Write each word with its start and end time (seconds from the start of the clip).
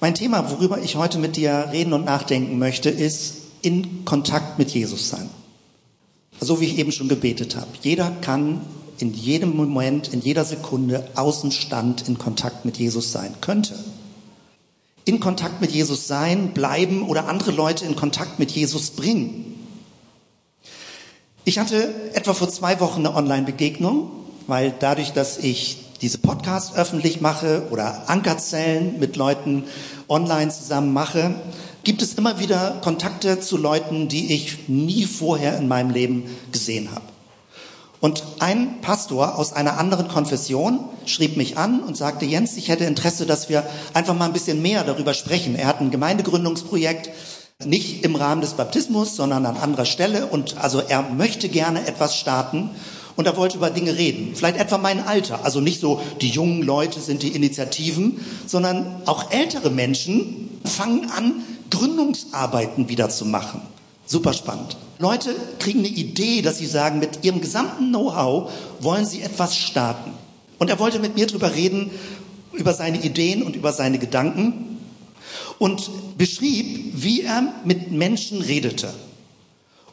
Mein 0.00 0.14
Thema, 0.14 0.48
worüber 0.52 0.80
ich 0.80 0.94
heute 0.94 1.18
mit 1.18 1.34
dir 1.34 1.70
reden 1.72 1.92
und 1.92 2.04
nachdenken 2.04 2.56
möchte, 2.58 2.88
ist 2.88 3.34
in 3.62 4.04
Kontakt 4.04 4.56
mit 4.56 4.70
Jesus 4.70 5.08
sein. 5.08 5.28
So 6.38 6.60
wie 6.60 6.66
ich 6.66 6.78
eben 6.78 6.92
schon 6.92 7.08
gebetet 7.08 7.56
habe. 7.56 7.66
Jeder 7.82 8.12
kann 8.20 8.60
in 8.98 9.12
jedem 9.12 9.56
Moment, 9.56 10.12
in 10.12 10.20
jeder 10.20 10.44
Sekunde 10.44 11.08
Außenstand 11.16 12.06
in 12.06 12.16
Kontakt 12.16 12.64
mit 12.64 12.76
Jesus 12.76 13.10
sein. 13.10 13.34
Könnte. 13.40 13.74
In 15.04 15.18
Kontakt 15.18 15.60
mit 15.60 15.72
Jesus 15.72 16.06
sein, 16.06 16.52
bleiben 16.54 17.02
oder 17.02 17.26
andere 17.28 17.50
Leute 17.50 17.84
in 17.84 17.96
Kontakt 17.96 18.38
mit 18.38 18.52
Jesus 18.52 18.90
bringen. 18.90 19.56
Ich 21.44 21.58
hatte 21.58 21.92
etwa 22.14 22.34
vor 22.34 22.48
zwei 22.48 22.78
Wochen 22.78 23.00
eine 23.00 23.16
Online-Begegnung, 23.16 24.10
weil 24.46 24.72
dadurch, 24.78 25.12
dass 25.12 25.38
ich 25.38 25.78
diese 26.00 26.18
Podcasts 26.18 26.74
öffentlich 26.76 27.20
mache 27.20 27.66
oder 27.70 28.08
Ankerzellen 28.08 28.98
mit 28.98 29.16
Leuten 29.16 29.64
online 30.08 30.50
zusammen 30.50 30.92
mache, 30.92 31.34
gibt 31.84 32.02
es 32.02 32.14
immer 32.14 32.38
wieder 32.38 32.78
Kontakte 32.82 33.40
zu 33.40 33.56
Leuten, 33.56 34.08
die 34.08 34.32
ich 34.32 34.68
nie 34.68 35.04
vorher 35.04 35.56
in 35.56 35.68
meinem 35.68 35.90
Leben 35.90 36.24
gesehen 36.52 36.90
habe. 36.92 37.04
Und 38.00 38.22
ein 38.38 38.80
Pastor 38.80 39.36
aus 39.38 39.52
einer 39.52 39.78
anderen 39.78 40.06
Konfession 40.06 40.80
schrieb 41.04 41.36
mich 41.36 41.58
an 41.58 41.80
und 41.80 41.96
sagte, 41.96 42.26
Jens, 42.26 42.56
ich 42.56 42.68
hätte 42.68 42.84
Interesse, 42.84 43.26
dass 43.26 43.48
wir 43.48 43.64
einfach 43.92 44.14
mal 44.14 44.26
ein 44.26 44.32
bisschen 44.32 44.62
mehr 44.62 44.84
darüber 44.84 45.14
sprechen. 45.14 45.56
Er 45.56 45.66
hat 45.66 45.80
ein 45.80 45.90
Gemeindegründungsprojekt, 45.90 47.10
nicht 47.64 48.04
im 48.04 48.14
Rahmen 48.14 48.40
des 48.40 48.52
Baptismus, 48.52 49.16
sondern 49.16 49.44
an 49.46 49.56
anderer 49.56 49.84
Stelle. 49.84 50.26
Und 50.26 50.58
also 50.58 50.80
er 50.80 51.02
möchte 51.02 51.48
gerne 51.48 51.88
etwas 51.88 52.16
starten 52.16 52.70
und 53.18 53.26
er 53.26 53.36
wollte 53.36 53.56
über 53.56 53.70
Dinge 53.70 53.98
reden. 53.98 54.36
Vielleicht 54.36 54.58
etwa 54.58 54.78
mein 54.78 55.04
Alter. 55.04 55.44
Also 55.44 55.60
nicht 55.60 55.80
so, 55.80 56.00
die 56.20 56.28
jungen 56.28 56.62
Leute 56.62 57.00
sind 57.00 57.24
die 57.24 57.34
Initiativen, 57.34 58.24
sondern 58.46 59.02
auch 59.06 59.32
ältere 59.32 59.70
Menschen 59.70 60.60
fangen 60.64 61.10
an, 61.10 61.42
Gründungsarbeiten 61.68 62.88
wieder 62.88 63.10
zu 63.10 63.24
machen. 63.24 63.60
Super 64.06 64.32
spannend. 64.32 64.76
Leute 65.00 65.34
kriegen 65.58 65.80
eine 65.80 65.88
Idee, 65.88 66.42
dass 66.42 66.58
sie 66.58 66.66
sagen, 66.66 67.00
mit 67.00 67.24
ihrem 67.24 67.40
gesamten 67.40 67.88
Know-how 67.88 68.52
wollen 68.78 69.04
sie 69.04 69.20
etwas 69.20 69.56
starten. 69.56 70.12
Und 70.60 70.70
er 70.70 70.78
wollte 70.78 71.00
mit 71.00 71.16
mir 71.16 71.26
darüber 71.26 71.56
reden, 71.56 71.90
über 72.52 72.72
seine 72.72 73.02
Ideen 73.02 73.42
und 73.42 73.56
über 73.56 73.72
seine 73.72 73.98
Gedanken 73.98 74.78
und 75.58 75.90
beschrieb, 76.16 76.92
wie 76.94 77.22
er 77.22 77.52
mit 77.64 77.90
Menschen 77.90 78.42
redete. 78.42 78.94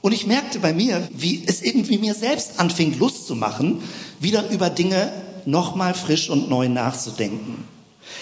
Und 0.05 0.11
ich 0.11 0.27
merkte 0.27 0.59
bei 0.59 0.71
mir, 0.71 1.09
wie 1.13 1.41
es 1.47 1.63
irgendwie 1.63 1.97
mir 1.97 2.13
selbst 2.13 2.59
anfing, 2.59 2.95
Lust 2.99 3.25
zu 3.25 3.33
machen, 3.33 3.81
wieder 4.19 4.51
über 4.51 4.69
Dinge 4.69 5.11
nochmal 5.45 5.95
frisch 5.95 6.29
und 6.29 6.47
neu 6.47 6.69
nachzudenken. 6.69 7.67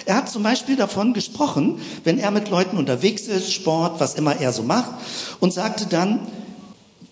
Er 0.05 0.15
hat 0.15 0.29
zum 0.29 0.43
Beispiel 0.43 0.77
davon 0.77 1.13
gesprochen, 1.13 1.81
wenn 2.05 2.19
er 2.19 2.31
mit 2.31 2.47
Leuten 2.47 2.77
unterwegs 2.77 3.23
ist, 3.23 3.51
Sport, 3.51 3.99
was 3.99 4.15
immer 4.15 4.39
er 4.39 4.53
so 4.53 4.63
macht, 4.63 4.91
und 5.41 5.51
sagte 5.51 5.85
dann, 5.85 6.25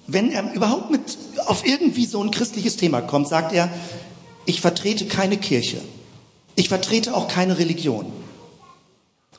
wenn 0.08 0.31
er 0.31 0.53
überhaupt 0.53 0.89
mit 0.89 1.17
auf 1.47 1.67
irgendwie 1.67 2.05
so 2.05 2.23
ein 2.23 2.31
christliches 2.31 2.77
Thema 2.77 3.02
kommt, 3.02 3.27
sagt 3.27 3.52
er, 3.52 3.67
ich 4.45 4.61
vertrete 4.61 5.05
keine 5.05 5.36
Kirche. 5.36 5.81
Ich 6.55 6.69
vertrete 6.69 7.14
auch 7.14 7.27
keine 7.27 7.58
Religion. 7.58 8.05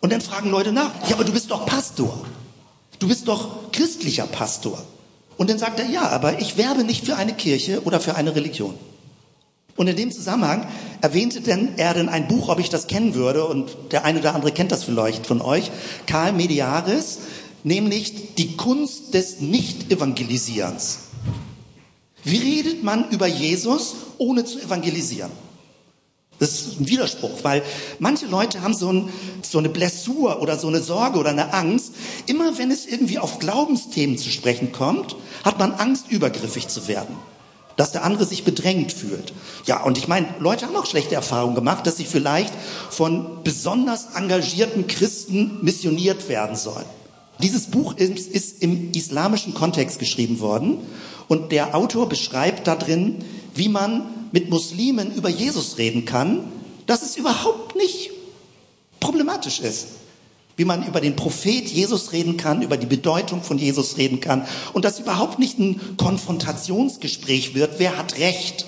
Und 0.03 0.13
dann 0.13 0.21
fragen 0.21 0.51
Leute 0.51 0.73
nach, 0.73 0.91
ja, 1.09 1.15
aber 1.15 1.25
du 1.25 1.33
bist 1.33 1.51
doch 1.51 1.65
Pastor. 1.65 2.27
Du 2.99 3.09
bist 3.09 3.29
doch 3.29 3.73
christlicher 3.73 4.27
Pastor. 4.27 4.85
Und 5.37 5.51
dann 5.51 5.59
sagt 5.59 5.79
er, 5.81 5.87
ja, 5.87 6.09
aber 6.09 6.41
ich 6.41 6.57
werbe 6.57 6.85
nicht 6.85 7.07
für 7.07 7.17
eine 7.17 7.33
Kirche 7.33 7.83
oder 7.85 8.01
für 8.01 8.15
eine 8.15 8.35
Religion. 8.35 8.75
Und 9.77 9.87
in 9.87 9.97
dem 9.97 10.13
Zusammenhang 10.13 10.67
erwähnte 11.01 11.41
denn 11.41 11.71
er 11.79 11.95
denn 11.95 12.09
ein 12.09 12.29
Buch, 12.29 12.49
ob 12.49 12.59
ich 12.59 12.69
das 12.69 12.87
kennen 12.87 13.15
würde, 13.15 13.47
und 13.47 13.71
der 13.91 14.05
eine 14.05 14.19
oder 14.21 14.35
andere 14.35 14.53
kennt 14.53 14.71
das 14.71 14.85
vielleicht 14.85 15.27
von 15.27 15.41
euch, 15.41 15.71
Karl 16.07 16.33
Mediaris, 16.33 17.19
nämlich 17.65 18.35
die 18.35 18.57
Kunst 18.57 19.15
des 19.15 19.41
Nicht-Evangelisierens. 19.41 20.99
Wie 22.25 22.37
redet 22.37 22.83
man 22.85 23.09
über 23.11 23.27
Jesus, 23.27 23.95
ohne 24.19 24.45
zu 24.45 24.61
evangelisieren? 24.61 25.31
Das 26.43 26.55
ist 26.55 26.81
ein 26.81 26.89
Widerspruch, 26.89 27.45
weil 27.45 27.63
manche 28.01 28.27
Leute 28.27 28.63
haben 28.63 28.75
so, 28.75 28.93
ein, 28.93 29.11
so, 29.43 29.59
eine 29.59 29.69
Blessur 29.69 30.43
oder 30.43 30.59
so 30.59 30.67
eine 30.67 30.81
Sorge 30.81 31.21
oder 31.21 31.31
eine 31.31 31.55
Angst. 31.55 31.93
Immer 32.27 32.59
wenn 32.59 32.73
es 32.73 32.85
irgendwie 32.85 33.21
auf 33.21 33.39
Glaubensthemen 33.39 34.19
zu 34.19 34.29
sprechen 34.29 34.73
kommt, 34.73 35.15
hat 35.45 35.61
man 35.61 35.71
Angst, 35.75 36.11
übergriffig 36.11 36.67
zu 36.67 36.89
werden. 36.89 37.15
Dass 37.77 37.93
der 37.93 38.03
andere 38.03 38.25
sich 38.25 38.43
bedrängt 38.43 38.91
fühlt. 38.93 39.33
Ja, 39.67 39.85
und 39.85 39.99
ich 39.99 40.09
meine, 40.09 40.35
Leute 40.41 40.67
haben 40.67 40.75
auch 40.75 40.87
schlechte 40.87 41.15
Erfahrungen 41.15 41.55
gemacht, 41.55 41.87
dass 41.87 41.97
sie 41.97 42.05
vielleicht 42.05 42.53
von 42.91 43.45
besonders 43.45 44.17
engagierten 44.17 44.89
Christen 44.89 45.61
missioniert 45.63 46.29
werden 46.29 46.57
sollen. 46.57 46.87
Dieses 47.41 47.67
Buch 47.67 47.95
ist, 47.95 48.27
ist 48.27 48.65
im 48.65 48.91
islamischen 48.91 49.55
Kontext 49.55 50.01
geschrieben 50.01 50.41
worden 50.41 50.79
und 51.29 51.53
der 51.53 51.77
Autor 51.77 52.09
beschreibt 52.09 52.67
da 52.67 52.75
drin, 52.75 53.25
wie 53.55 53.69
man 53.69 54.22
mit 54.33 54.51
Muslimen 54.51 55.15
über 55.15 55.29
Jesus 55.29 55.79
reden 55.79 56.05
kann, 56.05 56.51
dass 56.87 57.03
es 57.03 57.17
überhaupt 57.17 57.77
nicht 57.77 58.11
problematisch 59.01 59.61
ist. 59.61 59.87
Wie 60.57 60.65
man 60.65 60.87
über 60.87 61.01
den 61.01 61.17
Prophet 61.17 61.69
Jesus 61.69 62.13
reden 62.13 62.37
kann, 62.37 62.61
über 62.63 62.77
die 62.77 62.87
Bedeutung 62.87 63.43
von 63.43 63.57
Jesus 63.57 63.97
reden 63.97 64.21
kann 64.21 64.47
und 64.75 64.85
dass 64.85 64.99
überhaupt 64.99 65.39
nicht 65.39 65.59
ein 65.59 65.81
Konfrontationsgespräch 65.97 67.55
wird, 67.55 67.79
wer 67.79 67.97
hat 67.97 68.19
Recht 68.19 68.67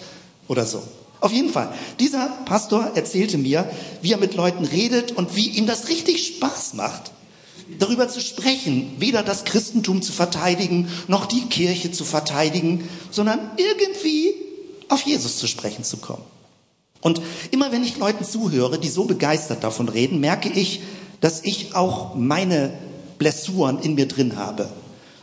oder 0.48 0.64
so. 0.64 0.82
Auf 1.20 1.32
jeden 1.32 1.50
Fall, 1.50 1.72
dieser 2.00 2.28
Pastor 2.46 2.92
erzählte 2.94 3.38
mir, 3.38 3.70
wie 4.02 4.12
er 4.12 4.18
mit 4.18 4.34
Leuten 4.34 4.64
redet 4.64 5.12
und 5.12 5.36
wie 5.36 5.48
ihm 5.48 5.66
das 5.66 5.88
richtig 5.88 6.26
Spaß 6.26 6.74
macht 6.74 7.12
darüber 7.78 8.08
zu 8.08 8.20
sprechen, 8.20 8.92
weder 8.98 9.22
das 9.22 9.44
Christentum 9.44 10.02
zu 10.02 10.12
verteidigen, 10.12 10.88
noch 11.08 11.26
die 11.26 11.42
Kirche 11.42 11.90
zu 11.92 12.04
verteidigen, 12.04 12.88
sondern 13.10 13.38
irgendwie 13.56 14.34
auf 14.94 15.02
Jesus 15.02 15.38
zu 15.38 15.46
sprechen 15.46 15.84
zu 15.84 15.98
kommen. 15.98 16.24
Und 17.02 17.20
immer 17.50 17.70
wenn 17.70 17.84
ich 17.84 17.98
Leuten 17.98 18.24
zuhöre, 18.24 18.78
die 18.78 18.88
so 18.88 19.04
begeistert 19.04 19.62
davon 19.62 19.90
reden, 19.90 20.20
merke 20.20 20.48
ich, 20.48 20.80
dass 21.20 21.42
ich 21.42 21.74
auch 21.74 22.14
meine 22.14 22.72
Blessuren 23.18 23.78
in 23.80 23.94
mir 23.94 24.08
drin 24.08 24.36
habe. 24.36 24.70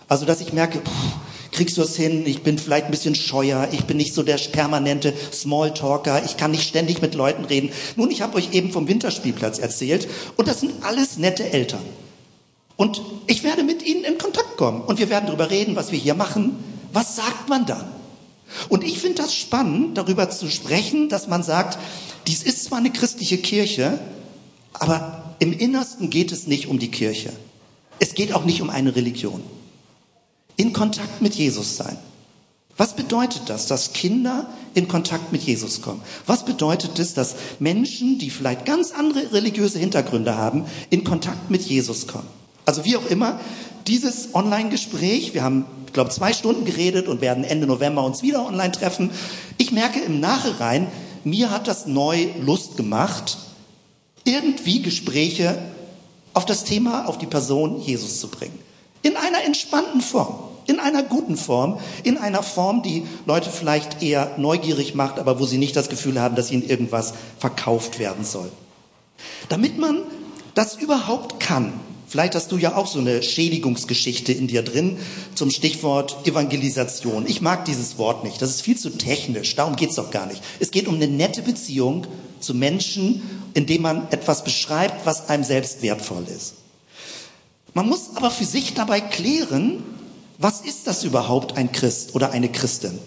Also, 0.07 0.25
dass 0.25 0.41
ich 0.41 0.53
merke, 0.53 0.79
pff, 0.79 1.51
kriegst 1.51 1.77
du 1.77 1.81
es 1.81 1.95
hin, 1.95 2.23
ich 2.25 2.43
bin 2.43 2.57
vielleicht 2.57 2.85
ein 2.85 2.91
bisschen 2.91 3.15
scheuer, 3.15 3.67
ich 3.71 3.85
bin 3.85 3.97
nicht 3.97 4.13
so 4.13 4.23
der 4.23 4.37
permanente 4.37 5.13
Smalltalker, 5.33 6.23
ich 6.23 6.37
kann 6.37 6.51
nicht 6.51 6.67
ständig 6.67 7.01
mit 7.01 7.15
Leuten 7.15 7.45
reden. 7.45 7.71
Nun, 7.95 8.11
ich 8.11 8.21
habe 8.21 8.37
euch 8.37 8.53
eben 8.53 8.71
vom 8.71 8.87
Winterspielplatz 8.87 9.57
erzählt 9.59 10.07
und 10.37 10.47
das 10.47 10.59
sind 10.59 10.83
alles 10.83 11.17
nette 11.17 11.51
Eltern. 11.51 11.83
Und 12.77 13.01
ich 13.27 13.43
werde 13.43 13.63
mit 13.63 13.83
ihnen 13.85 14.03
in 14.03 14.17
Kontakt 14.17 14.57
kommen 14.57 14.81
und 14.81 14.99
wir 14.99 15.09
werden 15.09 15.27
darüber 15.27 15.49
reden, 15.49 15.75
was 15.75 15.91
wir 15.91 15.99
hier 15.99 16.15
machen. 16.15 16.55
Was 16.93 17.15
sagt 17.15 17.47
man 17.47 17.65
dann? 17.65 18.00
Und 18.69 18.83
ich 18.83 18.99
finde 18.99 19.21
das 19.21 19.33
spannend, 19.33 19.97
darüber 19.97 20.29
zu 20.29 20.49
sprechen, 20.49 21.09
dass 21.09 21.27
man 21.27 21.43
sagt, 21.43 21.77
dies 22.27 22.43
ist 22.43 22.65
zwar 22.65 22.79
eine 22.79 22.91
christliche 22.91 23.37
Kirche, 23.37 23.99
aber 24.73 25.35
im 25.39 25.53
Innersten 25.53 26.09
geht 26.09 26.31
es 26.31 26.47
nicht 26.47 26.67
um 26.67 26.79
die 26.79 26.91
Kirche. 26.91 27.31
Es 27.99 28.13
geht 28.13 28.33
auch 28.33 28.45
nicht 28.45 28.61
um 28.61 28.69
eine 28.69 28.95
Religion. 28.95 29.41
In 30.57 30.73
Kontakt 30.73 31.21
mit 31.21 31.35
Jesus 31.35 31.77
sein. 31.77 31.97
Was 32.77 32.95
bedeutet 32.95 33.43
das, 33.47 33.67
dass 33.67 33.93
Kinder 33.93 34.47
in 34.73 34.87
Kontakt 34.87 35.31
mit 35.31 35.43
Jesus 35.43 35.81
kommen? 35.81 36.01
Was 36.25 36.45
bedeutet 36.45 36.97
es, 36.99 37.13
dass 37.13 37.35
Menschen, 37.59 38.17
die 38.17 38.29
vielleicht 38.29 38.65
ganz 38.65 38.91
andere 38.91 39.33
religiöse 39.33 39.77
Hintergründe 39.77 40.35
haben, 40.35 40.65
in 40.89 41.03
Kontakt 41.03 41.51
mit 41.51 41.61
Jesus 41.61 42.07
kommen? 42.07 42.27
Also 42.65 42.85
wie 42.85 42.97
auch 42.97 43.05
immer, 43.07 43.39
dieses 43.87 44.33
Online-Gespräch, 44.33 45.33
wir 45.33 45.43
haben, 45.43 45.65
glaube, 45.93 46.09
zwei 46.09 46.33
Stunden 46.33 46.65
geredet 46.65 47.07
und 47.07 47.21
werden 47.21 47.43
Ende 47.43 47.67
November 47.67 48.03
uns 48.03 48.21
wieder 48.21 48.45
online 48.45 48.71
treffen. 48.71 49.11
Ich 49.57 49.71
merke 49.71 49.99
im 49.99 50.19
Nachhinein, 50.19 50.87
mir 51.23 51.51
hat 51.51 51.67
das 51.67 51.85
neu 51.85 52.27
Lust 52.41 52.77
gemacht, 52.77 53.37
irgendwie 54.23 54.81
Gespräche 54.81 55.57
auf 56.33 56.45
das 56.45 56.63
Thema, 56.63 57.07
auf 57.07 57.17
die 57.17 57.25
Person 57.25 57.79
Jesus 57.81 58.19
zu 58.19 58.29
bringen. 58.29 58.57
In 59.01 59.17
einer 59.17 59.43
entspannten 59.43 60.01
Form, 60.01 60.39
in 60.67 60.79
einer 60.79 61.03
guten 61.03 61.37
Form, 61.37 61.79
in 62.03 62.17
einer 62.17 62.43
Form, 62.43 62.83
die 62.83 63.03
Leute 63.25 63.49
vielleicht 63.49 64.01
eher 64.01 64.31
neugierig 64.37 64.95
macht, 64.95 65.19
aber 65.19 65.39
wo 65.39 65.45
sie 65.45 65.57
nicht 65.57 65.75
das 65.75 65.89
Gefühl 65.89 66.19
haben, 66.21 66.35
dass 66.35 66.51
ihnen 66.51 66.67
irgendwas 66.67 67.13
verkauft 67.39 67.99
werden 67.99 68.23
soll. 68.23 68.51
Damit 69.49 69.77
man 69.77 70.01
das 70.53 70.75
überhaupt 70.75 71.39
kann, 71.39 71.73
Vielleicht 72.11 72.35
hast 72.35 72.51
du 72.51 72.57
ja 72.57 72.75
auch 72.75 72.87
so 72.87 72.99
eine 72.99 73.23
Schädigungsgeschichte 73.23 74.33
in 74.33 74.47
dir 74.47 74.63
drin 74.63 74.97
zum 75.33 75.49
Stichwort 75.49 76.27
Evangelisation. 76.27 77.25
Ich 77.25 77.39
mag 77.39 77.63
dieses 77.63 77.97
Wort 77.97 78.25
nicht. 78.25 78.41
Das 78.41 78.49
ist 78.49 78.63
viel 78.63 78.77
zu 78.77 78.89
technisch. 78.89 79.55
Darum 79.55 79.77
geht's 79.77 79.95
doch 79.95 80.11
gar 80.11 80.25
nicht. 80.25 80.43
Es 80.59 80.71
geht 80.71 80.89
um 80.89 80.95
eine 80.95 81.07
nette 81.07 81.41
Beziehung 81.41 82.05
zu 82.41 82.53
Menschen, 82.53 83.21
indem 83.53 83.83
man 83.83 84.09
etwas 84.11 84.43
beschreibt, 84.43 85.05
was 85.05 85.29
einem 85.29 85.45
selbst 85.45 85.83
wertvoll 85.83 86.25
ist. 86.27 86.55
Man 87.73 87.87
muss 87.87 88.09
aber 88.15 88.29
für 88.29 88.43
sich 88.43 88.73
dabei 88.73 88.99
klären, 88.99 89.81
was 90.37 90.59
ist 90.59 90.87
das 90.87 91.05
überhaupt 91.05 91.55
ein 91.55 91.71
Christ 91.71 92.13
oder 92.13 92.31
eine 92.31 92.51
Christin? 92.51 92.99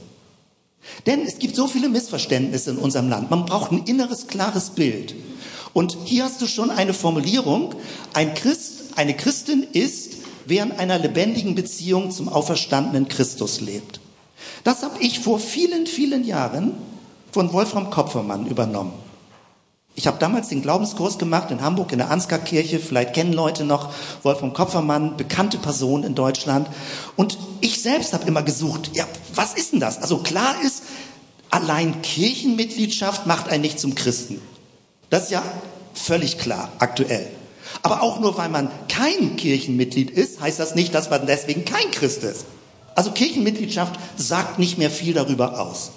Denn 1.05 1.27
es 1.27 1.39
gibt 1.39 1.57
so 1.57 1.67
viele 1.67 1.91
Missverständnisse 1.91 2.71
in 2.71 2.79
unserem 2.79 3.11
Land. 3.11 3.31
Man 3.31 3.45
braucht 3.45 3.71
ein 3.71 3.85
inneres, 3.85 4.29
klares 4.29 4.71
Bild. 4.71 5.15
Und 5.75 5.99
hier 6.05 6.25
hast 6.25 6.41
du 6.41 6.47
schon 6.47 6.71
eine 6.71 6.95
Formulierung. 6.95 7.75
Ein 8.15 8.33
Christ, 8.33 8.84
eine 8.96 9.14
Christin 9.14 9.67
ist, 9.73 10.14
wer 10.46 10.64
in 10.64 10.73
einer 10.73 10.99
lebendigen 10.99 11.55
Beziehung 11.55 12.11
zum 12.11 12.29
auferstandenen 12.29 13.08
Christus 13.08 13.61
lebt. 13.61 14.00
Das 14.62 14.82
habe 14.82 15.02
ich 15.02 15.20
vor 15.20 15.38
vielen, 15.38 15.87
vielen 15.87 16.25
Jahren 16.25 16.73
von 17.32 17.52
Wolfram 17.52 17.91
Kopfermann 17.91 18.46
übernommen. 18.46 18.93
Ich 19.96 20.08
habe 20.08 20.19
damals 20.19 20.49
den 20.49 20.62
Glaubenskurs 20.62 21.19
gemacht 21.19 21.52
in 21.52 21.62
Hamburg 21.62 21.93
in 21.93 21.99
der 21.99 22.11
Ansgar-Kirche. 22.11 22.81
Vielleicht 22.81 23.14
kennen 23.14 23.32
Leute 23.32 23.64
noch 23.64 23.93
Wolfram 24.25 24.52
Kopfermann, 24.52 25.17
bekannte 25.17 25.56
Person 25.56 26.02
in 26.02 26.17
Deutschland. 26.17 26.69
Und 27.14 27.38
ich 27.61 27.81
selbst 27.81 28.12
habe 28.12 28.26
immer 28.26 28.43
gesucht, 28.43 28.90
ja, 28.94 29.06
was 29.35 29.55
ist 29.55 29.73
denn 29.73 29.81
das? 29.81 30.02
Also 30.02 30.19
klar 30.19 30.56
ist, 30.64 30.82
allein 31.50 32.02
Kirchenmitgliedschaft 32.02 33.26
macht 33.26 33.49
einen 33.49 33.62
nicht 33.62 33.79
zum 33.79 33.94
Christen. 33.94 34.40
Das 35.11 35.25
ist 35.25 35.31
ja 35.31 35.43
völlig 35.94 36.38
klar, 36.38 36.73
aktuell. 36.81 37.31
Aber 37.82 38.03
auch 38.03 38.21
nur 38.21 38.37
weil 38.38 38.49
man 38.49 38.71
kein 38.88 39.37
Kirchenmitglied 39.37 40.11
ist, 40.11 40.41
heißt 40.41 40.59
das 40.59 40.75
nicht, 40.75 40.94
dass 40.94 41.11
man 41.11 41.26
deswegen 41.26 41.65
kein 41.65 41.91
Christ 41.91 42.23
ist. 42.25 42.47
Also 42.94 43.11
Kirchenmitgliedschaft 43.11 43.99
sagt 44.17 44.59
nicht 44.59 44.79
mehr 44.79 44.91
viel 44.91 45.15
darüber 45.15 45.61
aus. 45.61 45.91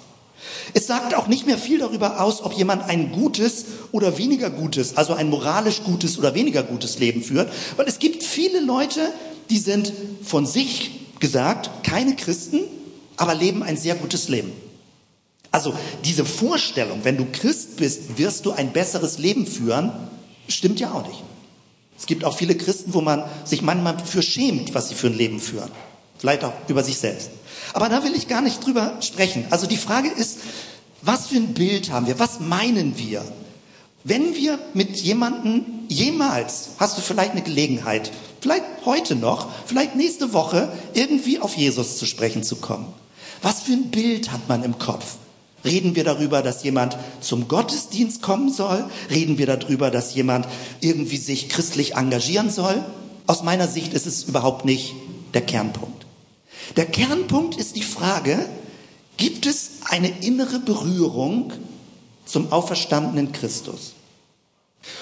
Es 0.74 0.86
sagt 0.86 1.14
auch 1.14 1.26
nicht 1.26 1.46
mehr 1.46 1.58
viel 1.58 1.78
darüber 1.78 2.20
aus, 2.20 2.42
ob 2.42 2.52
jemand 2.52 2.84
ein 2.88 3.12
gutes 3.12 3.64
oder 3.92 4.18
weniger 4.18 4.50
gutes, 4.50 4.96
also 4.96 5.14
ein 5.14 5.30
moralisch 5.30 5.82
gutes 5.82 6.18
oder 6.18 6.34
weniger 6.34 6.62
gutes 6.62 6.98
Leben 6.98 7.22
führt, 7.22 7.50
weil 7.76 7.86
es 7.86 7.98
gibt 7.98 8.22
viele 8.22 8.60
Leute, 8.60 9.12
die 9.50 9.58
sind 9.58 9.92
von 10.22 10.46
sich 10.46 10.90
gesagt 11.20 11.84
keine 11.84 12.16
Christen, 12.16 12.60
aber 13.16 13.34
leben 13.34 13.62
ein 13.62 13.76
sehr 13.76 13.94
gutes 13.94 14.28
Leben. 14.28 14.52
Also 15.50 15.74
diese 16.04 16.24
Vorstellung, 16.24 17.00
wenn 17.04 17.16
du 17.16 17.26
Christ 17.32 17.76
bist, 17.78 18.18
wirst 18.18 18.44
du 18.46 18.52
ein 18.52 18.72
besseres 18.72 19.18
Leben 19.18 19.46
führen, 19.46 19.92
stimmt 20.48 20.78
ja 20.78 20.92
auch 20.92 21.06
nicht. 21.06 21.22
Es 21.98 22.06
gibt 22.06 22.24
auch 22.24 22.36
viele 22.36 22.54
Christen, 22.54 22.94
wo 22.94 23.00
man 23.00 23.24
sich 23.44 23.62
manchmal 23.62 23.98
für 23.98 24.22
schämt, 24.22 24.74
was 24.74 24.88
sie 24.88 24.94
für 24.94 25.08
ein 25.08 25.16
Leben 25.16 25.40
führen. 25.40 25.70
Vielleicht 26.18 26.44
auch 26.44 26.52
über 26.68 26.82
sich 26.84 26.98
selbst. 26.98 27.30
Aber 27.74 27.88
da 27.88 28.04
will 28.04 28.14
ich 28.14 28.28
gar 28.28 28.40
nicht 28.40 28.64
drüber 28.64 28.96
sprechen. 29.00 29.46
Also 29.50 29.66
die 29.66 29.76
Frage 29.76 30.08
ist, 30.08 30.38
was 31.02 31.28
für 31.28 31.36
ein 31.36 31.54
Bild 31.54 31.90
haben 31.90 32.06
wir? 32.06 32.18
Was 32.18 32.40
meinen 32.40 32.98
wir? 32.98 33.24
Wenn 34.04 34.34
wir 34.34 34.58
mit 34.74 34.96
jemandem 35.00 35.64
jemals, 35.88 36.70
hast 36.78 36.96
du 36.98 37.02
vielleicht 37.02 37.32
eine 37.32 37.42
Gelegenheit, 37.42 38.10
vielleicht 38.40 38.64
heute 38.84 39.16
noch, 39.16 39.48
vielleicht 39.66 39.96
nächste 39.96 40.32
Woche, 40.32 40.72
irgendwie 40.94 41.40
auf 41.40 41.56
Jesus 41.56 41.98
zu 41.98 42.06
sprechen 42.06 42.42
zu 42.42 42.56
kommen. 42.56 42.86
Was 43.42 43.62
für 43.62 43.72
ein 43.72 43.90
Bild 43.90 44.32
hat 44.32 44.48
man 44.48 44.62
im 44.62 44.78
Kopf? 44.78 45.16
Reden 45.64 45.96
wir 45.96 46.04
darüber, 46.04 46.42
dass 46.42 46.62
jemand 46.62 46.96
zum 47.20 47.48
Gottesdienst 47.48 48.22
kommen 48.22 48.52
soll? 48.52 48.84
Reden 49.10 49.38
wir 49.38 49.46
darüber, 49.46 49.90
dass 49.90 50.14
jemand 50.14 50.46
irgendwie 50.80 51.16
sich 51.16 51.48
christlich 51.48 51.96
engagieren 51.96 52.50
soll? 52.50 52.84
Aus 53.26 53.42
meiner 53.42 53.66
Sicht 53.66 53.92
ist 53.92 54.06
es 54.06 54.24
überhaupt 54.24 54.64
nicht 54.64 54.94
der 55.34 55.42
Kernpunkt. 55.42 56.06
Der 56.76 56.86
Kernpunkt 56.86 57.56
ist 57.56 57.76
die 57.76 57.82
Frage, 57.82 58.38
gibt 59.16 59.46
es 59.46 59.70
eine 59.88 60.08
innere 60.20 60.60
Berührung 60.60 61.52
zum 62.24 62.52
auferstandenen 62.52 63.32
Christus? 63.32 63.94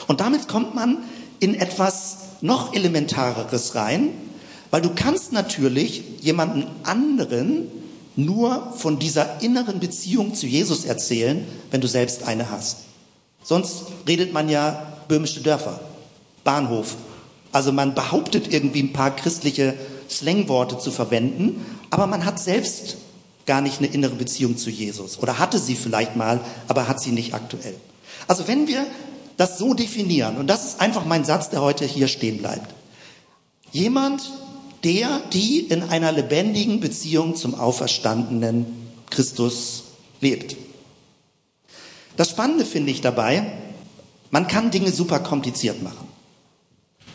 Und 0.07 0.21
damit 0.21 0.49
kommt 0.49 0.75
man 0.75 0.99
in 1.39 1.55
etwas 1.55 2.19
noch 2.41 2.75
Elementareres 2.75 3.75
rein, 3.75 4.11
weil 4.71 4.81
du 4.81 4.91
kannst 4.95 5.33
natürlich 5.33 6.03
jemanden 6.21 6.67
anderen 6.83 7.69
nur 8.17 8.73
von 8.77 8.99
dieser 8.99 9.43
inneren 9.43 9.79
Beziehung 9.79 10.35
zu 10.35 10.47
Jesus 10.47 10.85
erzählen, 10.85 11.47
wenn 11.71 11.81
du 11.81 11.89
selbst 11.89 12.25
eine 12.25 12.51
hast. 12.51 12.79
Sonst 13.43 13.85
redet 14.09 14.33
man 14.33 14.49
ja 14.49 14.95
böhmische 15.07 15.41
Dörfer, 15.41 15.81
Bahnhof. 16.43 16.97
Also 17.53 17.73
man 17.73 17.95
behauptet 17.95 18.53
irgendwie 18.53 18.83
ein 18.83 18.93
paar 18.93 19.15
christliche 19.15 19.75
Slangworte 20.11 20.79
zu 20.79 20.91
verwenden, 20.91 21.65
aber 21.91 22.07
man 22.07 22.25
hat 22.25 22.41
selbst 22.41 22.97
gar 23.45 23.61
nicht 23.61 23.79
eine 23.79 23.87
innere 23.87 24.15
Beziehung 24.15 24.57
zu 24.57 24.71
Jesus 24.71 25.19
oder 25.21 25.39
hatte 25.39 25.59
sie 25.59 25.77
vielleicht 25.77 26.17
mal, 26.17 26.41
aber 26.67 26.89
hat 26.89 27.01
sie 27.01 27.13
nicht 27.13 27.35
aktuell. 27.35 27.75
Also 28.27 28.49
wenn 28.49 28.67
wir 28.67 28.85
das 29.37 29.59
so 29.59 29.75
definieren, 29.75 30.37
und 30.37 30.49
das 30.49 30.65
ist 30.65 30.81
einfach 30.81 31.05
mein 31.05 31.25
Satz, 31.25 31.51
der 31.51 31.61
heute 31.61 31.85
hier 31.85 32.09
stehen 32.09 32.39
bleibt. 32.39 32.75
Jemand, 33.71 34.23
der, 34.87 35.21
die 35.33 35.59
in 35.59 35.83
einer 35.83 36.13
lebendigen 36.13 36.79
Beziehung 36.79 37.35
zum 37.35 37.57
auferstandenen 37.57 38.67
Christus 39.11 39.83
lebt. 40.21 40.57
Das 42.17 42.31
Spannende 42.31 42.65
finde 42.65 42.93
ich 42.93 43.01
dabei, 43.01 43.51
man 44.31 44.47
kann 44.47 44.71
Dinge 44.71 44.93
super 44.93 45.19
kompliziert 45.19 45.83
machen. 45.83 46.07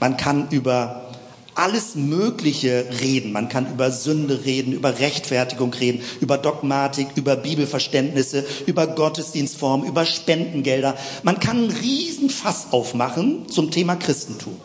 Man 0.02 0.18
kann 0.18 0.50
über 0.50 1.12
alles 1.56 1.96
Mögliche 1.96 2.88
reden. 3.00 3.32
Man 3.32 3.48
kann 3.48 3.72
über 3.72 3.92
Sünde 3.92 4.44
reden, 4.44 4.74
über 4.74 5.00
Rechtfertigung 5.00 5.74
reden, 5.74 6.02
über 6.20 6.38
Dogmatik, 6.38 7.08
über 7.16 7.38
Bibelverständnisse, 7.38 8.46
über 8.66 8.88
Gottesdienstformen, 8.88 9.88
über 9.88 10.06
Spendengelder. 10.06 10.98
Man 11.24 11.40
kann 11.40 11.58
einen 11.58 11.72
Riesenfass 11.72 12.68
aufmachen 12.72 13.48
zum 13.48 13.72
Thema 13.72 13.96
Christentum. 13.96 14.58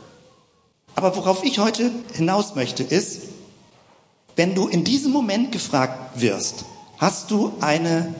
Aber 0.96 1.14
worauf 1.14 1.44
ich 1.44 1.58
heute 1.58 1.92
hinaus 2.14 2.54
möchte, 2.54 2.82
ist, 2.82 3.20
wenn 4.34 4.54
du 4.54 4.66
in 4.66 4.82
diesem 4.82 5.12
Moment 5.12 5.52
gefragt 5.52 6.20
wirst, 6.20 6.64
hast 6.96 7.30
du 7.30 7.52
eine 7.60 8.14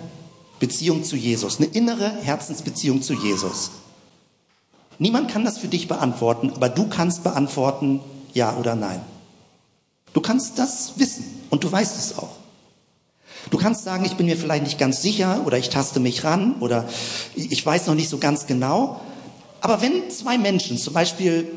Beziehung 0.60 1.02
zu 1.02 1.16
Jesus, 1.16 1.56
eine 1.56 1.66
innere 1.66 2.10
Herzensbeziehung 2.22 3.00
zu 3.00 3.14
Jesus? 3.14 3.70
Niemand 4.98 5.30
kann 5.30 5.44
das 5.44 5.58
für 5.58 5.68
dich 5.68 5.88
beantworten, 5.88 6.52
aber 6.54 6.68
du 6.68 6.86
kannst 6.88 7.24
beantworten, 7.24 8.00
ja 8.34 8.54
oder 8.56 8.74
nein. 8.74 9.00
Du 10.12 10.20
kannst 10.20 10.58
das 10.58 10.92
wissen 10.96 11.24
und 11.48 11.64
du 11.64 11.72
weißt 11.72 11.98
es 11.98 12.18
auch. 12.18 12.36
Du 13.50 13.56
kannst 13.56 13.84
sagen, 13.84 14.04
ich 14.04 14.16
bin 14.16 14.26
mir 14.26 14.36
vielleicht 14.36 14.64
nicht 14.64 14.78
ganz 14.78 15.00
sicher 15.00 15.42
oder 15.46 15.56
ich 15.56 15.70
taste 15.70 16.00
mich 16.00 16.24
ran 16.24 16.56
oder 16.60 16.86
ich 17.34 17.64
weiß 17.64 17.86
noch 17.86 17.94
nicht 17.94 18.10
so 18.10 18.18
ganz 18.18 18.46
genau. 18.46 19.00
Aber 19.62 19.80
wenn 19.80 20.10
zwei 20.10 20.36
Menschen 20.36 20.76
zum 20.78 20.92
Beispiel 20.92 21.50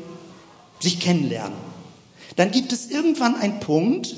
sich 0.80 1.00
kennenlernen, 1.00 1.58
dann 2.36 2.50
gibt 2.50 2.72
es 2.72 2.90
irgendwann 2.90 3.36
einen 3.36 3.60
Punkt, 3.60 4.14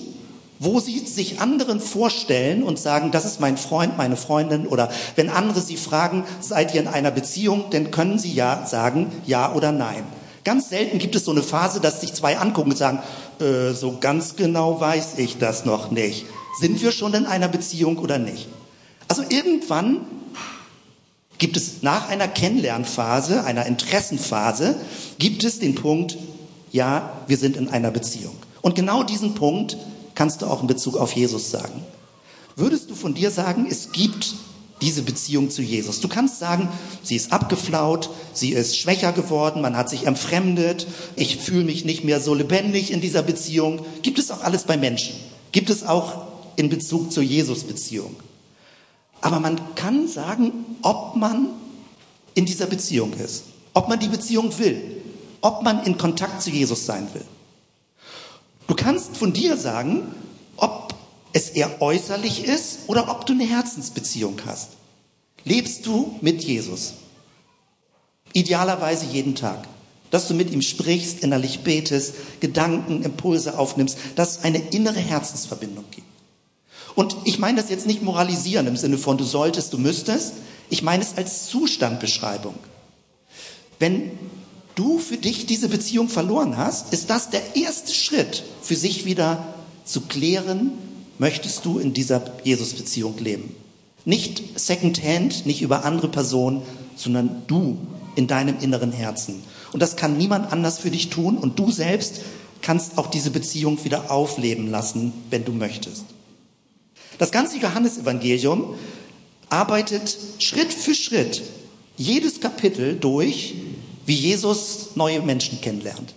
wo 0.59 0.79
sie 0.79 1.00
sich 1.00 1.41
anderen 1.41 1.81
vorstellen 1.81 2.62
und 2.62 2.79
sagen, 2.79 3.11
das 3.11 3.25
ist 3.25 3.41
mein 3.41 3.56
Freund, 3.56 3.97
meine 3.99 4.17
Freundin, 4.17 4.69
oder 4.69 4.91
wenn 5.17 5.29
andere 5.29 5.61
sie 5.61 5.76
fragen, 5.76 6.25
seid 6.41 6.73
ihr 6.73 6.81
in 6.81 6.88
einer 6.88 7.11
Beziehung, 7.11 7.64
dann 7.70 7.91
können 7.91 8.19
sie 8.19 8.32
ja 8.32 8.64
sagen, 8.64 9.11
ja 9.26 9.53
oder 9.55 9.73
nein. 9.73 10.05
Ganz 10.44 10.69
selten 10.69 10.99
gibt 10.99 11.17
es 11.17 11.25
so 11.25 11.32
eine 11.32 11.43
Phase, 11.43 11.81
dass 11.81 12.00
sich 12.00 12.14
zwei 12.14 12.38
angucken 12.38 12.70
und 12.70 12.76
sagen, 12.76 13.00
äh, 13.41 13.73
so 13.73 13.99
ganz 14.00 14.37
genau 14.37 14.81
weiß 14.81 15.14
ich 15.19 15.38
das 15.38 15.64
noch 15.64 15.90
nicht. 15.90 16.26
Sind 16.61 16.81
wir 16.81 16.92
schon 16.92 17.14
in 17.14 17.26
einer 17.26 17.49
Beziehung 17.49 17.99
oder 17.99 18.19
nicht? 18.19 18.47
Also 19.09 19.23
irgendwann 19.28 20.02
gibt 21.38 21.57
es 21.57 21.83
nach 21.83 22.09
einer 22.09 22.28
Kennenlernphase, 22.28 23.45
einer 23.45 23.66
Interessenphase, 23.66 24.76
gibt 25.19 25.42
es 25.42 25.59
den 25.59 25.75
Punkt, 25.75 26.16
ja, 26.73 27.12
wir 27.26 27.37
sind 27.37 27.57
in 27.57 27.69
einer 27.69 27.91
Beziehung. 27.91 28.35
Und 28.62 28.75
genau 28.75 29.02
diesen 29.02 29.35
Punkt 29.35 29.76
kannst 30.14 30.43
du 30.43 30.47
auch 30.47 30.62
in 30.62 30.67
Bezug 30.67 30.97
auf 30.97 31.12
Jesus 31.12 31.50
sagen. 31.50 31.85
Würdest 32.57 32.91
du 32.91 32.95
von 32.95 33.14
dir 33.14 33.31
sagen, 33.31 33.67
es 33.71 33.93
gibt 33.93 34.35
diese 34.81 35.02
Beziehung 35.02 35.50
zu 35.50 35.62
Jesus? 35.62 36.00
Du 36.00 36.09
kannst 36.09 36.38
sagen, 36.38 36.69
sie 37.02 37.17
ist 37.17 37.33
abgeflaut, 37.33 38.11
sie 38.33 38.52
ist 38.52 38.76
schwächer 38.76 39.12
geworden, 39.12 39.62
man 39.62 39.76
hat 39.76 39.91
sich 39.91 40.07
entfremdet, 40.07 40.87
ich 41.17 41.37
fühle 41.37 41.64
mich 41.64 41.85
nicht 41.85 42.05
mehr 42.05 42.21
so 42.21 42.35
lebendig 42.35 42.91
in 42.91 43.00
dieser 43.00 43.23
Beziehung. 43.23 43.85
Gibt 44.02 44.19
es 44.19 44.31
auch 44.31 44.43
alles 44.43 44.64
bei 44.64 44.76
Menschen? 44.76 45.14
Gibt 45.52 45.71
es 45.71 45.85
auch 45.87 46.26
in 46.57 46.69
Bezug 46.69 47.12
zur 47.12 47.23
Jesus-Beziehung? 47.23 48.17
Aber 49.21 49.41
man 49.41 49.61
kann 49.75 50.09
sagen, 50.09 50.52
ob 50.83 51.17
man 51.17 51.49
in 52.35 52.45
dieser 52.45 52.67
Beziehung 52.67 53.12
ist, 53.14 53.45
ob 53.75 53.88
man 53.88 54.00
die 54.00 54.09
Beziehung 54.09 54.59
will 54.59 55.01
ob 55.42 55.62
man 55.62 55.84
in 55.84 55.99
Kontakt 55.99 56.40
zu 56.40 56.50
Jesus 56.50 56.87
sein 56.87 57.06
will. 57.12 57.25
Du 58.66 58.75
kannst 58.75 59.16
von 59.16 59.32
dir 59.32 59.56
sagen, 59.56 60.14
ob 60.56 60.94
es 61.32 61.50
eher 61.50 61.82
äußerlich 61.82 62.44
ist 62.44 62.80
oder 62.87 63.11
ob 63.11 63.26
du 63.26 63.34
eine 63.34 63.44
Herzensbeziehung 63.44 64.40
hast. 64.46 64.70
Lebst 65.44 65.84
du 65.87 66.16
mit 66.20 66.42
Jesus? 66.42 66.94
Idealerweise 68.32 69.06
jeden 69.06 69.34
Tag. 69.34 69.66
Dass 70.11 70.28
du 70.28 70.34
mit 70.34 70.50
ihm 70.50 70.62
sprichst, 70.62 71.22
innerlich 71.22 71.61
betest, 71.61 72.14
Gedanken, 72.40 73.02
Impulse 73.02 73.58
aufnimmst, 73.58 73.99
dass 74.14 74.38
es 74.38 74.44
eine 74.44 74.58
innere 74.58 75.00
Herzensverbindung 75.00 75.84
gibt. 75.90 76.06
Und 76.94 77.16
ich 77.25 77.38
meine 77.38 77.61
das 77.61 77.70
jetzt 77.70 77.87
nicht 77.87 78.02
moralisieren 78.02 78.66
im 78.66 78.76
Sinne 78.76 78.99
von 78.99 79.16
du 79.16 79.25
solltest, 79.25 79.72
du 79.72 79.78
müsstest. 79.78 80.34
Ich 80.68 80.82
meine 80.82 81.02
es 81.02 81.16
als 81.16 81.46
Zustandbeschreibung. 81.46 82.54
Wenn 83.78 84.11
du 84.75 84.99
für 84.99 85.17
dich 85.17 85.47
diese 85.47 85.69
Beziehung 85.69 86.09
verloren 86.09 86.57
hast, 86.57 86.93
ist 86.93 87.11
das 87.11 87.31
der 87.31 87.57
erste 87.57 87.93
Schritt 87.95 88.43
für 88.62 88.76
sich 88.76 89.05
wieder 89.05 89.55
zu 89.85 90.02
klären, 90.02 90.73
möchtest 91.19 91.64
du 91.64 91.79
in 91.79 91.93
dieser 91.93 92.23
Jesus-Beziehung 92.45 93.19
leben. 93.19 93.55
Nicht 94.05 94.59
secondhand, 94.59 95.47
nicht 95.47 95.62
über 95.62 95.85
andere 95.85 96.09
Personen, 96.09 96.62
sondern 96.97 97.43
du 97.47 97.79
in 98.17 98.26
deinem 98.26 98.59
inneren 98.61 98.93
Herzen. 98.93 99.43
Und 99.73 99.81
das 99.81 99.97
kann 99.97 100.19
niemand 100.19 100.52
anders 100.52 100.79
für 100.79 100.91
dich 100.91 101.09
tun 101.09 101.38
und 101.38 101.59
du 101.59 101.71
selbst 101.71 102.21
kannst 102.61 102.99
auch 102.99 103.09
diese 103.09 103.31
Beziehung 103.31 103.83
wieder 103.85 104.11
aufleben 104.11 104.71
lassen, 104.71 105.12
wenn 105.31 105.45
du 105.45 105.52
möchtest. 105.52 106.05
Das 107.19 107.31
ganze 107.31 107.59
Johannesevangelium 107.59 108.75
arbeitet 109.49 110.17
Schritt 110.38 110.73
für 110.73 110.95
Schritt 110.95 111.43
jedes 111.97 112.41
Kapitel 112.41 112.97
durch, 112.97 113.55
wie 114.06 114.14
Jesus 114.14 114.90
neue 114.94 115.21
Menschen 115.21 115.61
kennenlernt 115.61 116.14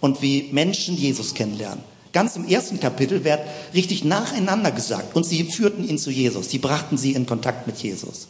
und 0.00 0.22
wie 0.22 0.48
Menschen 0.52 0.96
Jesus 0.96 1.34
kennenlernen. 1.34 1.84
Ganz 2.12 2.36
im 2.36 2.48
ersten 2.48 2.80
Kapitel 2.80 3.24
wird 3.24 3.40
richtig 3.74 4.04
nacheinander 4.04 4.72
gesagt 4.72 5.14
und 5.14 5.24
sie 5.24 5.44
führten 5.44 5.86
ihn 5.88 5.98
zu 5.98 6.10
Jesus, 6.10 6.50
sie 6.50 6.58
brachten 6.58 6.96
sie 6.96 7.12
in 7.12 7.26
Kontakt 7.26 7.66
mit 7.66 7.78
Jesus. 7.78 8.28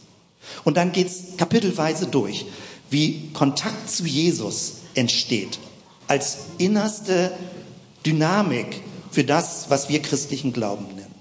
Und 0.65 0.77
dann 0.77 0.93
geht 0.93 1.07
es 1.09 1.37
kapitelweise 1.37 2.07
durch, 2.07 2.47
wie 2.91 3.31
Kontakt 3.33 3.91
zu 3.91 4.05
Jesus 4.05 4.75
entsteht, 4.95 5.59
als 6.07 6.38
innerste 6.59 7.33
Dynamik 8.05 8.83
für 9.11 9.25
das, 9.25 9.67
was 9.69 9.88
wir 9.88 10.00
christlichen 10.00 10.53
Glauben 10.53 10.87
nennen. 10.95 11.15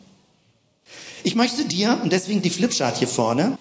Ich 1.24 1.36
möchte 1.36 1.66
dir, 1.66 2.00
und 2.02 2.12
deswegen 2.12 2.42
die 2.42 2.50
Flipchart 2.50 2.98
hier 2.98 3.08
vorne, 3.08 3.58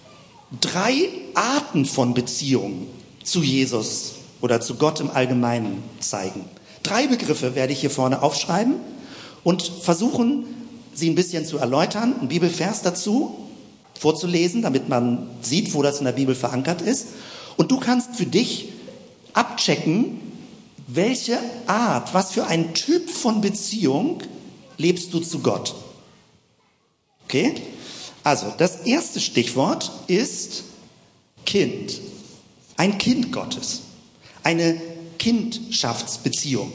drei 0.61 1.09
Arten 1.33 1.85
von 1.85 2.13
Beziehungen 2.13 2.87
zu 3.23 3.43
Jesus 3.43 4.13
oder 4.41 4.61
zu 4.61 4.75
Gott 4.75 4.99
im 4.99 5.09
Allgemeinen 5.09 5.83
zeigen. 5.99 6.45
Drei 6.83 7.07
Begriffe 7.07 7.55
werde 7.55 7.73
ich 7.73 7.81
hier 7.81 7.89
vorne 7.89 8.21
aufschreiben 8.21 8.75
und 9.43 9.61
versuchen, 9.61 10.45
sie 10.93 11.09
ein 11.09 11.15
bisschen 11.15 11.45
zu 11.45 11.57
erläutern, 11.57 12.15
einen 12.19 12.27
Bibelvers 12.27 12.81
dazu 12.81 13.35
vorzulesen, 13.99 14.61
damit 14.61 14.89
man 14.89 15.29
sieht, 15.41 15.73
wo 15.73 15.81
das 15.81 15.99
in 15.99 16.05
der 16.05 16.11
Bibel 16.11 16.35
verankert 16.35 16.81
ist. 16.81 17.07
Und 17.55 17.71
du 17.71 17.79
kannst 17.79 18.15
für 18.15 18.25
dich 18.25 18.69
abchecken, 19.33 20.19
welche 20.87 21.37
Art, 21.65 22.13
was 22.13 22.31
für 22.31 22.45
ein 22.45 22.73
Typ 22.73 23.09
von 23.09 23.41
Beziehung 23.41 24.21
lebst 24.77 25.13
du 25.13 25.19
zu 25.19 25.39
Gott. 25.39 25.75
Okay? 27.25 27.55
Also, 28.23 28.53
das 28.57 28.81
erste 28.81 29.19
Stichwort 29.19 29.91
ist 30.07 30.63
Kind. 31.45 31.99
Ein 32.77 32.97
Kind 32.97 33.31
Gottes. 33.31 33.81
Eine 34.47 34.79
Kindschaftsbeziehung 35.19 36.71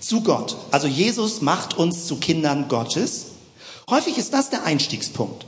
zu 0.00 0.22
Gott. 0.22 0.56
Also 0.70 0.86
Jesus 0.86 1.42
macht 1.42 1.76
uns 1.76 2.06
zu 2.06 2.16
Kindern 2.16 2.68
Gottes. 2.68 3.26
Häufig 3.90 4.16
ist 4.16 4.32
das 4.32 4.48
der 4.48 4.64
Einstiegspunkt, 4.64 5.44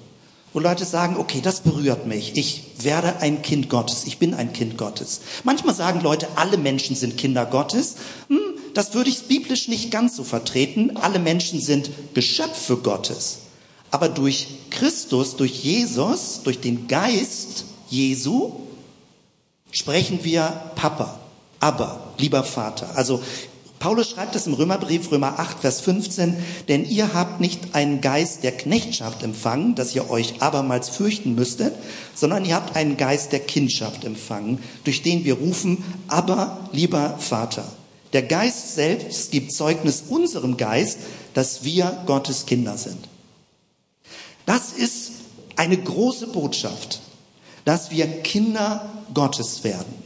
wo 0.52 0.58
Leute 0.58 0.84
sagen, 0.84 1.16
okay, 1.16 1.40
das 1.40 1.60
berührt 1.60 2.06
mich. 2.06 2.36
Ich 2.36 2.64
werde 2.80 3.20
ein 3.20 3.40
Kind 3.40 3.70
Gottes. 3.70 4.04
Ich 4.04 4.18
bin 4.18 4.34
ein 4.34 4.52
Kind 4.52 4.76
Gottes. 4.76 5.22
Manchmal 5.42 5.74
sagen 5.74 6.02
Leute, 6.02 6.28
alle 6.36 6.58
Menschen 6.58 6.94
sind 6.94 7.16
Kinder 7.16 7.46
Gottes. 7.46 7.96
Hm, 8.28 8.38
das 8.74 8.92
würde 8.92 9.08
ich 9.08 9.22
biblisch 9.22 9.66
nicht 9.68 9.90
ganz 9.90 10.16
so 10.16 10.24
vertreten. 10.24 10.98
Alle 10.98 11.20
Menschen 11.20 11.58
sind 11.58 11.90
Geschöpfe 12.12 12.76
Gottes. 12.76 13.38
Aber 13.90 14.10
durch 14.10 14.46
Christus, 14.68 15.36
durch 15.36 15.64
Jesus, 15.64 16.42
durch 16.44 16.60
den 16.60 16.86
Geist 16.86 17.64
Jesu 17.88 18.60
sprechen 19.72 20.22
wir 20.22 20.72
Papa, 20.74 21.19
aber 21.60 22.12
lieber 22.18 22.42
Vater. 22.42 22.96
Also 22.96 23.22
Paulus 23.78 24.10
schreibt 24.10 24.36
es 24.36 24.46
im 24.46 24.52
Römerbrief, 24.52 25.10
Römer 25.10 25.38
8, 25.38 25.60
Vers 25.60 25.80
15, 25.80 26.36
denn 26.68 26.84
ihr 26.84 27.14
habt 27.14 27.40
nicht 27.40 27.74
einen 27.74 28.02
Geist 28.02 28.42
der 28.42 28.52
Knechtschaft 28.52 29.22
empfangen, 29.22 29.74
dass 29.74 29.94
ihr 29.94 30.10
euch 30.10 30.42
abermals 30.42 30.90
fürchten 30.90 31.34
müsstet, 31.34 31.74
sondern 32.14 32.44
ihr 32.44 32.56
habt 32.56 32.76
einen 32.76 32.98
Geist 32.98 33.32
der 33.32 33.40
Kindschaft 33.40 34.04
empfangen, 34.04 34.62
durch 34.84 35.00
den 35.02 35.24
wir 35.24 35.34
rufen, 35.34 35.82
aber 36.08 36.68
lieber 36.72 37.16
Vater. 37.18 37.64
Der 38.12 38.22
Geist 38.22 38.74
selbst 38.74 39.30
gibt 39.30 39.52
Zeugnis 39.52 40.04
unserem 40.08 40.58
Geist, 40.58 40.98
dass 41.32 41.64
wir 41.64 42.02
Gottes 42.04 42.44
Kinder 42.44 42.76
sind. 42.76 43.08
Das 44.44 44.72
ist 44.72 45.12
eine 45.56 45.78
große 45.78 46.26
Botschaft, 46.26 47.00
dass 47.64 47.90
wir 47.90 48.06
Kinder 48.22 48.90
Gottes 49.14 49.64
werden. 49.64 49.99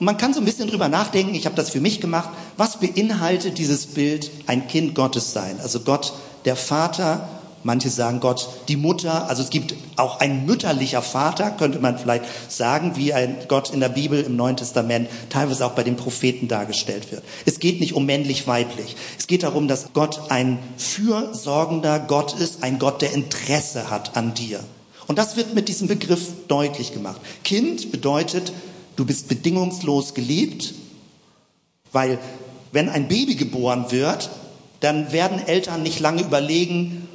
Und 0.00 0.06
man 0.06 0.16
kann 0.16 0.34
so 0.34 0.40
ein 0.40 0.44
bisschen 0.44 0.68
drüber 0.68 0.88
nachdenken, 0.88 1.34
ich 1.34 1.46
habe 1.46 1.54
das 1.54 1.70
für 1.70 1.80
mich 1.80 2.00
gemacht, 2.00 2.30
was 2.56 2.80
beinhaltet 2.80 3.58
dieses 3.58 3.86
Bild 3.86 4.30
ein 4.46 4.66
Kind 4.66 4.96
Gottes 4.96 5.32
sein? 5.32 5.60
Also 5.60 5.80
Gott, 5.80 6.14
der 6.44 6.56
Vater 6.56 7.28
Manche 7.62 7.90
sagen 7.90 8.20
Gott 8.20 8.48
die 8.68 8.76
Mutter. 8.76 9.28
Also 9.28 9.42
es 9.42 9.50
gibt 9.50 9.74
auch 9.96 10.20
ein 10.20 10.46
mütterlicher 10.46 11.02
Vater, 11.02 11.50
könnte 11.50 11.78
man 11.78 11.98
vielleicht 11.98 12.24
sagen, 12.48 12.92
wie 12.96 13.12
ein 13.12 13.36
Gott 13.48 13.70
in 13.70 13.80
der 13.80 13.90
Bibel 13.90 14.22
im 14.22 14.36
Neuen 14.36 14.56
Testament 14.56 15.10
teilweise 15.28 15.66
auch 15.66 15.72
bei 15.72 15.82
den 15.82 15.96
Propheten 15.96 16.48
dargestellt 16.48 17.12
wird. 17.12 17.22
Es 17.44 17.60
geht 17.60 17.80
nicht 17.80 17.94
um 17.94 18.06
männlich-weiblich. 18.06 18.96
Es 19.18 19.26
geht 19.26 19.42
darum, 19.42 19.68
dass 19.68 19.92
Gott 19.92 20.30
ein 20.30 20.58
fürsorgender 20.78 21.98
Gott 21.98 22.38
ist, 22.38 22.62
ein 22.62 22.78
Gott, 22.78 23.02
der 23.02 23.12
Interesse 23.12 23.90
hat 23.90 24.16
an 24.16 24.32
dir. 24.32 24.60
Und 25.06 25.18
das 25.18 25.36
wird 25.36 25.54
mit 25.54 25.68
diesem 25.68 25.88
Begriff 25.88 26.28
deutlich 26.48 26.94
gemacht. 26.94 27.20
Kind 27.44 27.92
bedeutet, 27.92 28.52
du 28.96 29.04
bist 29.04 29.28
bedingungslos 29.28 30.14
geliebt, 30.14 30.74
weil 31.92 32.18
wenn 32.72 32.88
ein 32.88 33.08
Baby 33.08 33.34
geboren 33.34 33.90
wird, 33.90 34.30
dann 34.80 35.12
werden 35.12 35.46
Eltern 35.46 35.82
nicht 35.82 36.00
lange 36.00 36.22
überlegen, 36.22 37.08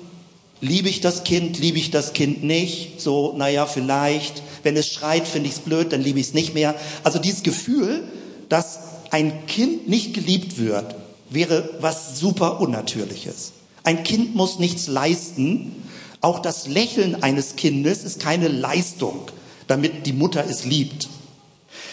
Liebe 0.61 0.87
ich 0.87 1.01
das 1.01 1.23
Kind, 1.23 1.59
liebe 1.59 1.77
ich 1.77 1.91
das 1.91 2.13
Kind 2.13 2.43
nicht? 2.43 3.01
So, 3.01 3.33
naja, 3.37 3.65
vielleicht. 3.65 4.41
Wenn 4.63 4.77
es 4.77 4.87
schreit, 4.87 5.27
finde 5.27 5.49
ich 5.49 5.55
es 5.55 5.59
blöd, 5.59 5.91
dann 5.91 6.01
liebe 6.01 6.19
ich 6.19 6.27
es 6.27 6.33
nicht 6.33 6.53
mehr. 6.53 6.75
Also 7.03 7.19
dieses 7.19 7.43
Gefühl, 7.43 8.03
dass 8.47 8.79
ein 9.11 9.45
Kind 9.47 9.89
nicht 9.89 10.13
geliebt 10.13 10.57
wird, 10.57 10.95
wäre 11.29 11.69
was 11.81 12.19
super 12.19 12.61
Unnatürliches. 12.61 13.51
Ein 13.83 14.03
Kind 14.03 14.33
muss 14.35 14.57
nichts 14.57 14.87
leisten. 14.87 15.83
Auch 16.21 16.39
das 16.39 16.67
Lächeln 16.67 17.21
eines 17.21 17.57
Kindes 17.57 18.03
ist 18.03 18.19
keine 18.19 18.47
Leistung, 18.47 19.19
damit 19.67 20.05
die 20.05 20.13
Mutter 20.13 20.45
es 20.49 20.63
liebt. 20.63 21.09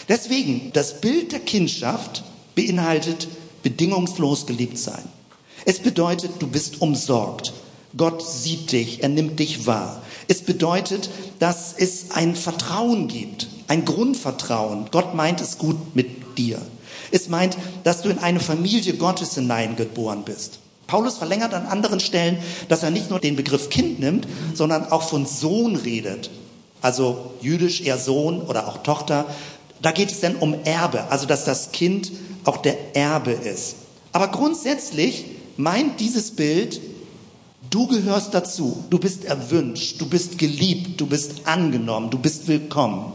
Deswegen, 0.09 0.71
das 0.73 1.01
Bild 1.01 1.31
der 1.31 1.39
Kindschaft 1.39 2.23
beinhaltet 2.55 3.27
bedingungslos 3.63 4.45
geliebt 4.45 4.77
sein. 4.77 5.03
Es 5.65 5.79
bedeutet, 5.79 6.31
du 6.39 6.47
bist 6.47 6.81
umsorgt. 6.81 7.53
Gott 7.95 8.27
sieht 8.27 8.71
dich, 8.71 9.03
er 9.03 9.09
nimmt 9.09 9.39
dich 9.39 9.65
wahr. 9.65 10.01
Es 10.27 10.41
bedeutet, 10.41 11.09
dass 11.39 11.73
es 11.77 12.11
ein 12.11 12.35
Vertrauen 12.35 13.07
gibt, 13.07 13.47
ein 13.67 13.85
Grundvertrauen. 13.85 14.87
Gott 14.91 15.15
meint 15.15 15.41
es 15.41 15.57
gut 15.57 15.95
mit 15.95 16.37
dir. 16.37 16.59
Es 17.11 17.29
meint, 17.29 17.57
dass 17.83 18.01
du 18.01 18.09
in 18.09 18.19
eine 18.19 18.39
Familie 18.39 18.93
Gottes 18.93 19.35
hineingeboren 19.35 20.23
bist. 20.23 20.59
Paulus 20.87 21.17
verlängert 21.17 21.53
an 21.53 21.65
anderen 21.65 21.99
Stellen, 21.99 22.37
dass 22.67 22.83
er 22.83 22.91
nicht 22.91 23.09
nur 23.09 23.19
den 23.19 23.35
Begriff 23.35 23.69
Kind 23.69 23.99
nimmt, 23.99 24.27
sondern 24.53 24.91
auch 24.91 25.03
von 25.03 25.25
Sohn 25.25 25.75
redet. 25.75 26.29
Also 26.81 27.33
jüdisch 27.41 27.81
eher 27.81 27.97
Sohn 27.97 28.41
oder 28.41 28.67
auch 28.67 28.83
Tochter. 28.83 29.25
Da 29.83 29.91
geht 29.91 30.11
es 30.11 30.21
dann 30.21 30.37
um 30.37 30.55
Erbe, 30.63 31.11
also 31.11 31.27
dass 31.27 31.45
das 31.45 31.71
Kind 31.71 32.11
auch 32.45 32.57
der 32.57 32.95
Erbe 32.95 33.31
ist. 33.31 33.75
Aber 34.11 34.29
grundsätzlich 34.29 35.25
meint 35.57 35.99
dieses 35.99 36.31
Bild 36.31 36.81
Du 37.73 37.87
gehörst 37.87 38.35
dazu. 38.35 38.83
Du 38.91 38.99
bist 38.99 39.25
erwünscht. 39.25 39.99
Du 39.99 40.07
bist 40.07 40.37
geliebt. 40.37 41.01
Du 41.01 41.07
bist 41.07 41.47
angenommen. 41.47 42.11
Du 42.11 42.19
bist 42.19 42.47
willkommen. 42.47 43.11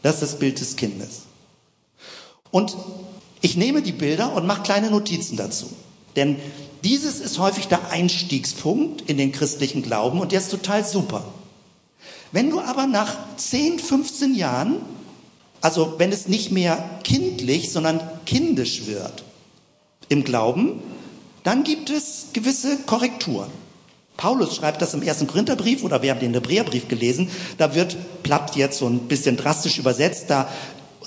Das 0.00 0.14
ist 0.14 0.22
das 0.22 0.38
Bild 0.38 0.58
des 0.58 0.76
Kindes. 0.76 1.24
Und 2.50 2.74
ich 3.42 3.58
nehme 3.58 3.82
die 3.82 3.92
Bilder 3.92 4.32
und 4.32 4.46
mache 4.46 4.62
kleine 4.62 4.90
Notizen 4.90 5.36
dazu. 5.36 5.66
Denn 6.16 6.36
dieses 6.82 7.20
ist 7.20 7.38
häufig 7.38 7.68
der 7.68 7.90
Einstiegspunkt 7.90 9.02
in 9.02 9.18
den 9.18 9.32
christlichen 9.32 9.82
Glauben 9.82 10.18
und 10.18 10.32
der 10.32 10.40
ist 10.40 10.50
total 10.50 10.82
super. 10.82 11.24
Wenn 12.32 12.48
du 12.48 12.60
aber 12.60 12.86
nach 12.86 13.18
10, 13.36 13.80
15 13.80 14.34
Jahren, 14.34 14.76
also 15.64 15.94
wenn 15.96 16.12
es 16.12 16.28
nicht 16.28 16.50
mehr 16.50 16.84
kindlich, 17.04 17.72
sondern 17.72 17.98
kindisch 18.26 18.86
wird 18.86 19.24
im 20.10 20.22
Glauben, 20.22 20.82
dann 21.42 21.64
gibt 21.64 21.88
es 21.88 22.26
gewisse 22.34 22.76
Korrekturen. 22.84 23.48
Paulus 24.18 24.56
schreibt 24.56 24.82
das 24.82 24.92
im 24.92 25.00
ersten 25.00 25.26
Korintherbrief 25.26 25.82
oder 25.82 26.02
wir 26.02 26.10
haben 26.10 26.20
den 26.20 26.34
Hebräerbrief 26.34 26.88
gelesen. 26.88 27.30
Da 27.56 27.74
wird 27.74 27.96
platt 28.22 28.56
jetzt 28.56 28.78
so 28.78 28.86
ein 28.86 29.08
bisschen 29.08 29.38
drastisch 29.38 29.78
übersetzt. 29.78 30.26
Da 30.28 30.50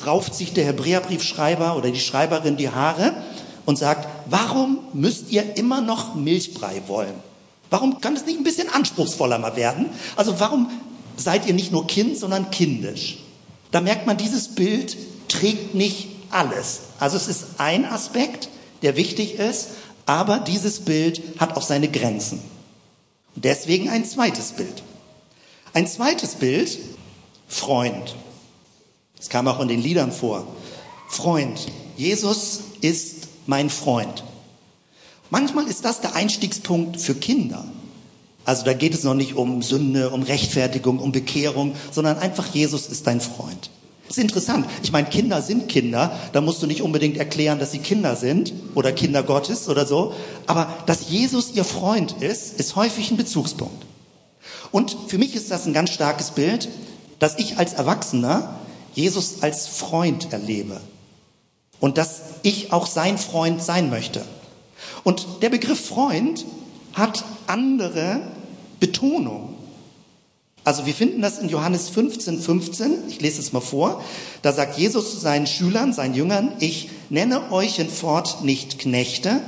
rauft 0.07 0.33
sich 0.33 0.53
der 0.53 0.65
Hebräerbriefschreiber 0.65 1.77
oder 1.77 1.91
die 1.91 1.99
Schreiberin 1.99 2.57
die 2.57 2.71
Haare 2.71 3.13
und 3.67 3.77
sagt, 3.77 4.07
warum 4.25 4.79
müsst 4.91 5.31
ihr 5.31 5.55
immer 5.55 5.81
noch 5.81 6.15
Milchbrei 6.15 6.81
wollen? 6.87 7.13
Warum 7.69 8.01
kann 8.01 8.15
es 8.15 8.25
nicht 8.25 8.39
ein 8.39 8.43
bisschen 8.43 8.69
anspruchsvoller 8.69 9.37
mal 9.37 9.55
werden? 9.55 9.85
Also 10.15 10.39
warum 10.39 10.71
seid 11.15 11.45
ihr 11.45 11.53
nicht 11.53 11.71
nur 11.71 11.85
Kind, 11.85 12.17
sondern 12.17 12.49
kindisch? 12.49 13.19
Da 13.71 13.81
merkt 13.81 14.07
man, 14.07 14.17
dieses 14.17 14.49
Bild 14.49 14.97
trägt 15.27 15.75
nicht 15.75 16.07
alles. 16.29 16.79
Also 16.99 17.17
es 17.17 17.27
ist 17.27 17.45
ein 17.59 17.85
Aspekt, 17.85 18.49
der 18.81 18.95
wichtig 18.95 19.35
ist, 19.35 19.69
aber 20.05 20.39
dieses 20.39 20.81
Bild 20.81 21.21
hat 21.39 21.57
auch 21.57 21.61
seine 21.61 21.89
Grenzen. 21.89 22.41
Deswegen 23.35 23.89
ein 23.89 24.05
zweites 24.05 24.53
Bild. 24.53 24.83
Ein 25.73 25.87
zweites 25.87 26.35
Bild, 26.35 26.79
Freund. 27.47 28.15
Es 29.19 29.29
kam 29.29 29.47
auch 29.47 29.59
in 29.59 29.67
den 29.67 29.81
Liedern 29.81 30.11
vor. 30.11 30.47
Freund. 31.07 31.67
Jesus 31.97 32.61
ist 32.81 33.27
mein 33.45 33.69
Freund. 33.69 34.23
Manchmal 35.29 35.67
ist 35.67 35.85
das 35.85 36.01
der 36.01 36.15
Einstiegspunkt 36.15 36.99
für 36.99 37.15
Kinder. 37.15 37.65
Also 38.47 38.63
da 38.63 38.71
geht 38.71 38.93
es 38.93 39.03
noch 39.03 39.13
nicht 39.13 39.35
um 39.35 39.61
Sünde, 39.61 40.09
um 40.09 40.23
Rechtfertigung, 40.23 40.99
um 40.99 41.11
Bekehrung, 41.11 41.75
sondern 41.91 42.17
einfach 42.17 42.47
Jesus 42.55 42.87
ist 42.87 43.05
dein 43.05 43.19
Freund. 43.19 43.69
Das 44.07 44.15
ist 44.15 44.23
interessant. 44.23 44.65
Ich 44.83 44.93
meine, 44.93 45.09
Kinder 45.09 45.41
sind 45.41 45.67
Kinder. 45.67 46.17
Da 46.31 46.39
musst 46.39 46.63
du 46.63 46.65
nicht 46.65 46.81
unbedingt 46.81 47.17
erklären, 47.17 47.59
dass 47.59 47.73
sie 47.73 47.79
Kinder 47.79 48.15
sind 48.15 48.53
oder 48.73 48.93
Kinder 48.93 49.21
Gottes 49.21 49.67
oder 49.67 49.85
so. 49.85 50.13
Aber 50.45 50.73
dass 50.85 51.09
Jesus 51.09 51.51
ihr 51.55 51.65
Freund 51.65 52.15
ist, 52.21 52.57
ist 52.57 52.77
häufig 52.77 53.11
ein 53.11 53.17
Bezugspunkt. 53.17 53.85
Und 54.71 54.95
für 55.07 55.17
mich 55.17 55.35
ist 55.35 55.51
das 55.51 55.65
ein 55.65 55.73
ganz 55.73 55.89
starkes 55.89 56.31
Bild, 56.31 56.69
dass 57.19 57.37
ich 57.39 57.57
als 57.57 57.73
Erwachsener 57.73 58.61
Jesus 58.93 59.41
als 59.43 59.67
Freund 59.67 60.31
erlebe. 60.31 60.79
Und 61.81 61.97
dass 61.97 62.21
ich 62.43 62.71
auch 62.71 62.87
sein 62.87 63.17
Freund 63.17 63.61
sein 63.61 63.89
möchte. 63.89 64.23
Und 65.03 65.27
der 65.41 65.49
Begriff 65.49 65.85
Freund 65.85 66.45
hat 66.93 67.25
andere 67.45 68.21
Betonung. 68.79 69.55
Also 70.63 70.85
wir 70.85 70.93
finden 70.93 71.21
das 71.21 71.39
in 71.39 71.47
Johannes 71.47 71.87
15, 71.89 72.41
15. 72.41 73.07
Ich 73.07 73.21
lese 73.21 73.39
es 73.39 73.53
mal 73.53 73.61
vor. 73.61 74.03
Da 74.41 74.51
sagt 74.51 74.77
Jesus 74.77 75.11
zu 75.11 75.17
seinen 75.17 75.47
Schülern, 75.47 75.93
seinen 75.93 76.13
Jüngern, 76.13 76.51
ich 76.59 76.89
nenne 77.09 77.53
euch 77.53 77.79
in 77.79 77.89
Fort 77.89 78.43
nicht 78.43 78.77
Knechte, 78.77 79.41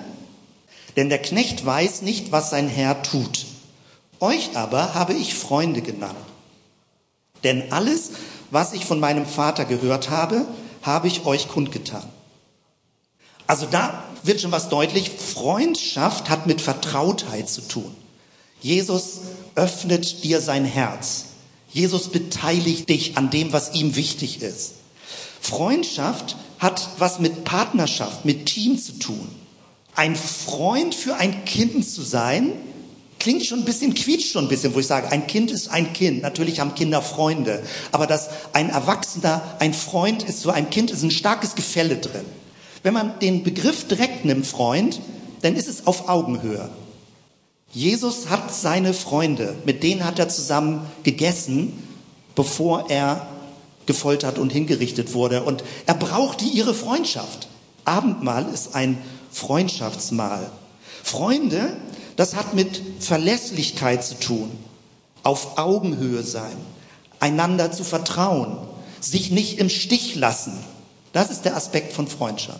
denn 0.96 1.10
der 1.10 1.22
Knecht 1.22 1.66
weiß 1.66 2.04
nicht, 2.04 2.32
was 2.32 2.50
sein 2.50 2.70
Herr 2.70 3.04
tut. 3.04 3.48
Euch 4.22 4.56
aber 4.56 4.94
habe 4.94 5.14
ich 5.14 5.34
Freunde 5.36 5.82
genannt. 5.82 6.16
Denn 7.44 7.72
alles, 7.72 8.12
was 8.52 8.74
ich 8.74 8.86
von 8.86 9.00
meinem 9.00 9.26
Vater 9.26 9.66
gehört 9.66 10.10
habe, 10.10 10.46
habe 10.82 11.08
ich 11.08 11.26
euch 11.26 11.48
kundgetan. 11.48 12.04
Also 13.46 13.66
da 13.66 14.04
wird 14.24 14.42
schon 14.42 14.52
was 14.52 14.70
deutlich. 14.70 15.10
Freundschaft 15.10 16.30
hat 16.30 16.48
mit 16.48 16.62
Vertrautheit 16.62 17.50
zu 17.50 17.62
tun. 17.68 17.96
Jesus 18.62 19.22
öffnet 19.56 20.24
dir 20.24 20.42
sein 20.42 20.66
Herz. 20.66 21.26
Jesus 21.72 22.10
beteiligt 22.10 22.90
dich 22.90 23.18
an 23.18 23.30
dem, 23.30 23.54
was 23.54 23.74
ihm 23.74 23.96
wichtig 23.96 24.42
ist. 24.42 24.74
Freundschaft 25.40 26.36
hat 26.58 26.90
was 26.98 27.20
mit 27.20 27.44
Partnerschaft, 27.46 28.26
mit 28.26 28.48
Team 28.48 28.78
zu 28.78 28.94
tun. 28.94 29.28
Ein 29.96 30.16
Freund 30.16 30.96
für 30.96 31.16
ein 31.16 31.46
Kind 31.46 31.88
zu 31.88 32.02
sein, 32.02 32.54
klingt 33.20 33.46
schon 33.46 33.60
ein 33.60 33.66
bisschen, 33.66 33.94
quietscht 33.94 34.32
schon 34.32 34.46
ein 34.46 34.50
bisschen, 34.50 34.74
wo 34.74 34.80
ich 34.80 34.88
sage, 34.88 35.12
ein 35.12 35.28
Kind 35.28 35.52
ist 35.52 35.70
ein 35.70 35.94
Kind. 35.94 36.22
Natürlich 36.22 36.60
haben 36.60 36.76
Kinder 36.76 37.02
Freunde. 37.02 37.64
Aber 37.92 38.08
dass 38.08 38.30
ein 38.54 38.70
Erwachsener 38.70 39.42
ein 39.60 39.74
Freund 39.74 40.24
ist 40.24 40.42
zu 40.42 40.52
einem 40.52 40.70
Kind, 40.70 40.92
ist 40.92 41.04
ein 41.04 41.12
starkes 41.12 41.56
Gefälle 41.56 41.98
drin. 41.98 42.26
Wenn 42.82 42.94
man 42.94 43.20
den 43.20 43.44
Begriff 43.44 43.88
direkt 43.88 44.26
nimmt, 44.26 44.48
Freund, 44.48 45.02
dann 45.42 45.56
ist 45.56 45.68
es 45.68 45.86
auf 45.86 46.08
Augenhöhe. 46.08 46.70
Jesus 47.72 48.30
hat 48.30 48.54
seine 48.54 48.94
Freunde, 48.94 49.56
mit 49.66 49.84
denen 49.84 50.04
hat 50.04 50.18
er 50.20 50.30
zusammen 50.30 50.86
gegessen, 51.04 51.88
bevor 52.36 52.90
er 52.90 53.28
gefoltert 53.86 54.38
und 54.38 54.52
hingerichtet 54.52 55.14
wurde. 55.14 55.44
Und 55.44 55.64
er 55.86 55.94
brauchte 55.94 56.46
ihre 56.46 56.74
Freundschaft. 56.74 57.48
Abendmahl 57.86 58.48
ist 58.54 58.76
ein 58.76 58.98
Freundschaftsmahl. 59.32 60.50
Freunde, 61.04 61.78
das 62.16 62.36
hat 62.36 62.54
mit 62.54 62.82
Verlässlichkeit 63.00 64.04
zu 64.04 64.20
tun, 64.20 64.52
auf 65.24 65.58
Augenhöhe 65.58 66.24
sein, 66.24 66.58
einander 67.20 67.72
zu 67.72 67.84
vertrauen, 67.84 68.58
sich 69.00 69.32
nicht 69.32 69.60
im 69.60 69.70
Stich 69.70 70.16
lassen. 70.16 70.54
Das 71.14 71.32
ist 71.32 71.46
der 71.46 71.56
Aspekt 71.56 71.94
von 71.94 72.08
Freundschaft. 72.08 72.60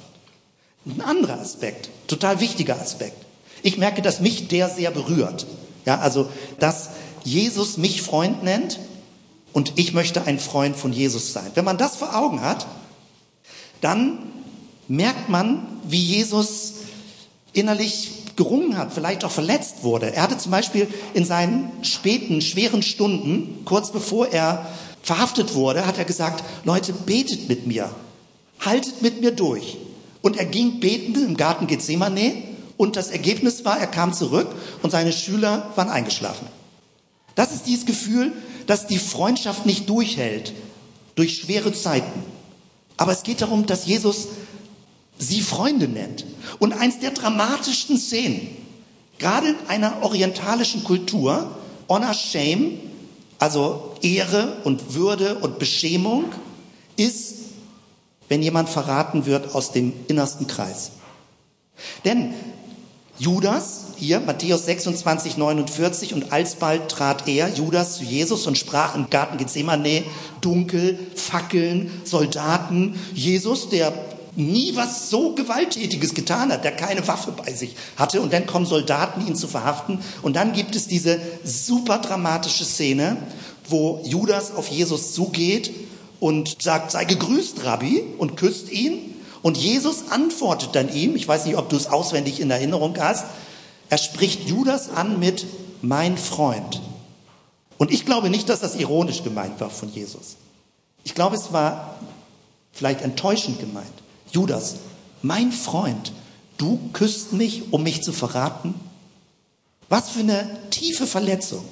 Ein 0.86 1.02
anderer 1.02 1.40
Aspekt, 1.40 1.90
total 2.08 2.40
wichtiger 2.40 2.80
Aspekt. 2.80 3.26
Ich 3.64 3.78
merke, 3.78 4.02
dass 4.02 4.20
mich 4.20 4.48
der 4.48 4.70
sehr 4.70 4.92
berührt. 4.92 5.46
Ja, 5.86 6.00
also, 6.00 6.30
dass 6.60 6.90
Jesus 7.24 7.78
mich 7.78 8.02
Freund 8.02 8.44
nennt 8.44 8.80
und 9.54 9.74
ich 9.76 9.94
möchte 9.94 10.24
ein 10.24 10.40
Freund 10.40 10.76
von 10.76 10.94
Jesus 10.94 11.34
sein. 11.34 11.52
Wenn 11.56 11.66
man 11.66 11.78
das 11.78 11.96
vor 11.96 12.16
Augen 12.16 12.42
hat, 12.42 12.68
dann 13.82 14.20
merkt 14.88 15.30
man, 15.30 15.68
wie 15.84 16.02
Jesus 16.02 16.74
innerlich 17.54 18.12
gerungen 18.36 18.78
hat, 18.78 18.94
vielleicht 18.94 19.26
auch 19.26 19.32
verletzt 19.32 19.84
wurde. 19.84 20.14
Er 20.14 20.24
hatte 20.24 20.38
zum 20.38 20.52
Beispiel 20.52 20.88
in 21.14 21.26
seinen 21.26 21.72
späten, 21.84 22.42
schweren 22.42 22.82
Stunden, 22.82 23.64
kurz 23.66 23.92
bevor 23.92 24.28
er 24.28 24.66
verhaftet 25.04 25.56
wurde, 25.56 25.86
hat 25.86 25.98
er 25.98 26.06
gesagt, 26.06 26.44
Leute, 26.64 26.94
betet 26.94 27.50
mit 27.50 27.68
mir, 27.68 27.90
haltet 28.60 29.02
mit 29.02 29.22
mir 29.22 29.32
durch. 29.32 29.78
Und 30.22 30.38
er 30.38 30.46
ging 30.46 30.80
betend 30.80 31.18
im 31.18 31.38
Garten 31.38 31.68
Gethsemane 31.68 32.49
und 32.80 32.96
das 32.96 33.10
Ergebnis 33.10 33.66
war, 33.66 33.78
er 33.78 33.88
kam 33.88 34.14
zurück 34.14 34.48
und 34.82 34.90
seine 34.90 35.12
Schüler 35.12 35.70
waren 35.76 35.90
eingeschlafen. 35.90 36.48
Das 37.36 37.52
ist 37.52 37.68
dieses 37.68 37.86
Gefühl, 37.86 38.32
dass 38.68 38.88
die 38.88 38.98
Freundschaft 38.98 39.66
nicht 39.66 39.90
durchhält 39.90 40.54
durch 41.16 41.40
schwere 41.40 41.74
Zeiten. 41.74 42.24
Aber 42.96 43.12
es 43.12 43.24
geht 43.24 43.42
darum, 43.42 43.66
dass 43.66 43.86
Jesus 43.86 44.30
sie 45.18 45.42
Freunde 45.42 45.90
nennt. 45.90 46.26
Und 46.60 46.72
eins 46.72 47.00
der 47.00 47.12
dramatischsten 47.12 47.98
Szenen, 47.98 48.48
gerade 49.18 49.50
in 49.50 49.58
einer 49.68 50.02
orientalischen 50.02 50.86
Kultur, 50.86 51.52
Honor 51.90 52.14
Shame, 52.14 52.80
also 53.40 53.94
Ehre 54.02 54.56
und 54.64 54.94
Würde 54.94 55.40
und 55.40 55.60
Beschämung, 55.60 56.32
ist 56.96 57.36
wenn 58.30 58.42
jemand 58.42 58.70
verraten 58.70 59.26
wird 59.26 59.54
aus 59.54 59.74
dem 59.74 59.92
innersten 60.08 60.48
Kreis. 60.48 60.92
Denn 62.06 62.34
Judas, 63.20 63.88
hier 63.98 64.22
Matthäus 64.22 64.64
26, 64.64 65.36
49, 65.36 66.14
und 66.14 66.32
alsbald 66.32 66.88
trat 66.88 67.28
er, 67.28 67.50
Judas, 67.50 67.98
zu 67.98 68.06
Jesus 68.06 68.48
und 68.48 68.58
sprach 68.58 68.96
im 68.96 69.10
Garten 69.10 69.38
Gethsemane, 69.38 70.04
dunkel, 70.40 70.98
Fackeln, 71.16 71.92
Soldaten. 72.06 72.98
Jesus, 73.14 73.68
der 73.68 73.92
nie 74.38 74.74
was 74.76 75.10
so 75.10 75.36
Gewalttätiges 75.36 76.14
getan 76.14 76.50
hat, 76.54 76.64
der 76.64 76.72
keine 76.72 77.06
Waffe 77.10 77.34
bei 77.34 77.52
sich 77.52 77.76
hatte. 77.98 78.22
Und 78.22 78.32
dann 78.32 78.46
kommen 78.46 78.66
Soldaten, 78.66 79.28
ihn 79.28 79.36
zu 79.36 79.50
verhaften. 79.50 80.00
Und 80.22 80.38
dann 80.38 80.54
gibt 80.54 80.78
es 80.78 80.88
diese 80.88 81.20
super 81.44 81.98
dramatische 81.98 82.64
Szene, 82.64 83.18
wo 83.68 84.02
Judas 84.06 84.56
auf 84.56 84.70
Jesus 84.70 85.14
zugeht 85.14 85.72
und 86.22 86.62
sagt, 86.62 86.92
sei 86.92 87.04
gegrüßt, 87.04 87.66
Rabbi, 87.66 88.02
und 88.18 88.38
küsst 88.38 88.72
ihn. 88.72 89.09
Und 89.42 89.58
Jesus 89.58 90.10
antwortet 90.10 90.76
dann 90.76 90.94
ihm, 90.94 91.16
ich 91.16 91.28
weiß 91.28 91.46
nicht, 91.46 91.58
ob 91.58 91.70
du 91.70 91.76
es 91.76 91.88
auswendig 91.88 92.40
in 92.40 92.52
Erinnerung 92.52 92.98
hast, 93.00 93.26
er 93.90 93.98
spricht 93.98 94.48
Judas 94.48 94.90
an 94.90 95.20
mit 95.20 95.46
mein 95.82 96.18
Freund. 96.18 96.82
Und 97.78 97.92
ich 97.92 98.06
glaube 98.06 98.30
nicht, 98.30 98.50
dass 98.50 98.60
das 98.60 98.76
ironisch 98.76 99.24
gemeint 99.24 99.60
war 99.62 99.70
von 99.70 99.92
Jesus. 99.92 100.36
Ich 101.04 101.16
glaube, 101.16 101.38
es 101.38 101.54
war 101.54 101.96
vielleicht 102.74 103.02
enttäuschend 103.02 103.60
gemeint. 103.60 103.88
Judas, 104.32 104.76
mein 105.22 105.52
Freund, 105.52 106.12
du 106.58 106.80
küsst 106.94 107.34
mich, 107.34 107.72
um 107.72 107.84
mich 107.84 108.04
zu 108.04 108.12
verraten? 108.12 108.76
Was 109.88 110.10
für 110.10 110.20
eine 110.20 110.70
tiefe 110.70 111.08
Verletzung. 111.08 111.66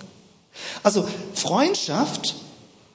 Also 0.82 1.08
Freundschaft 1.34 2.36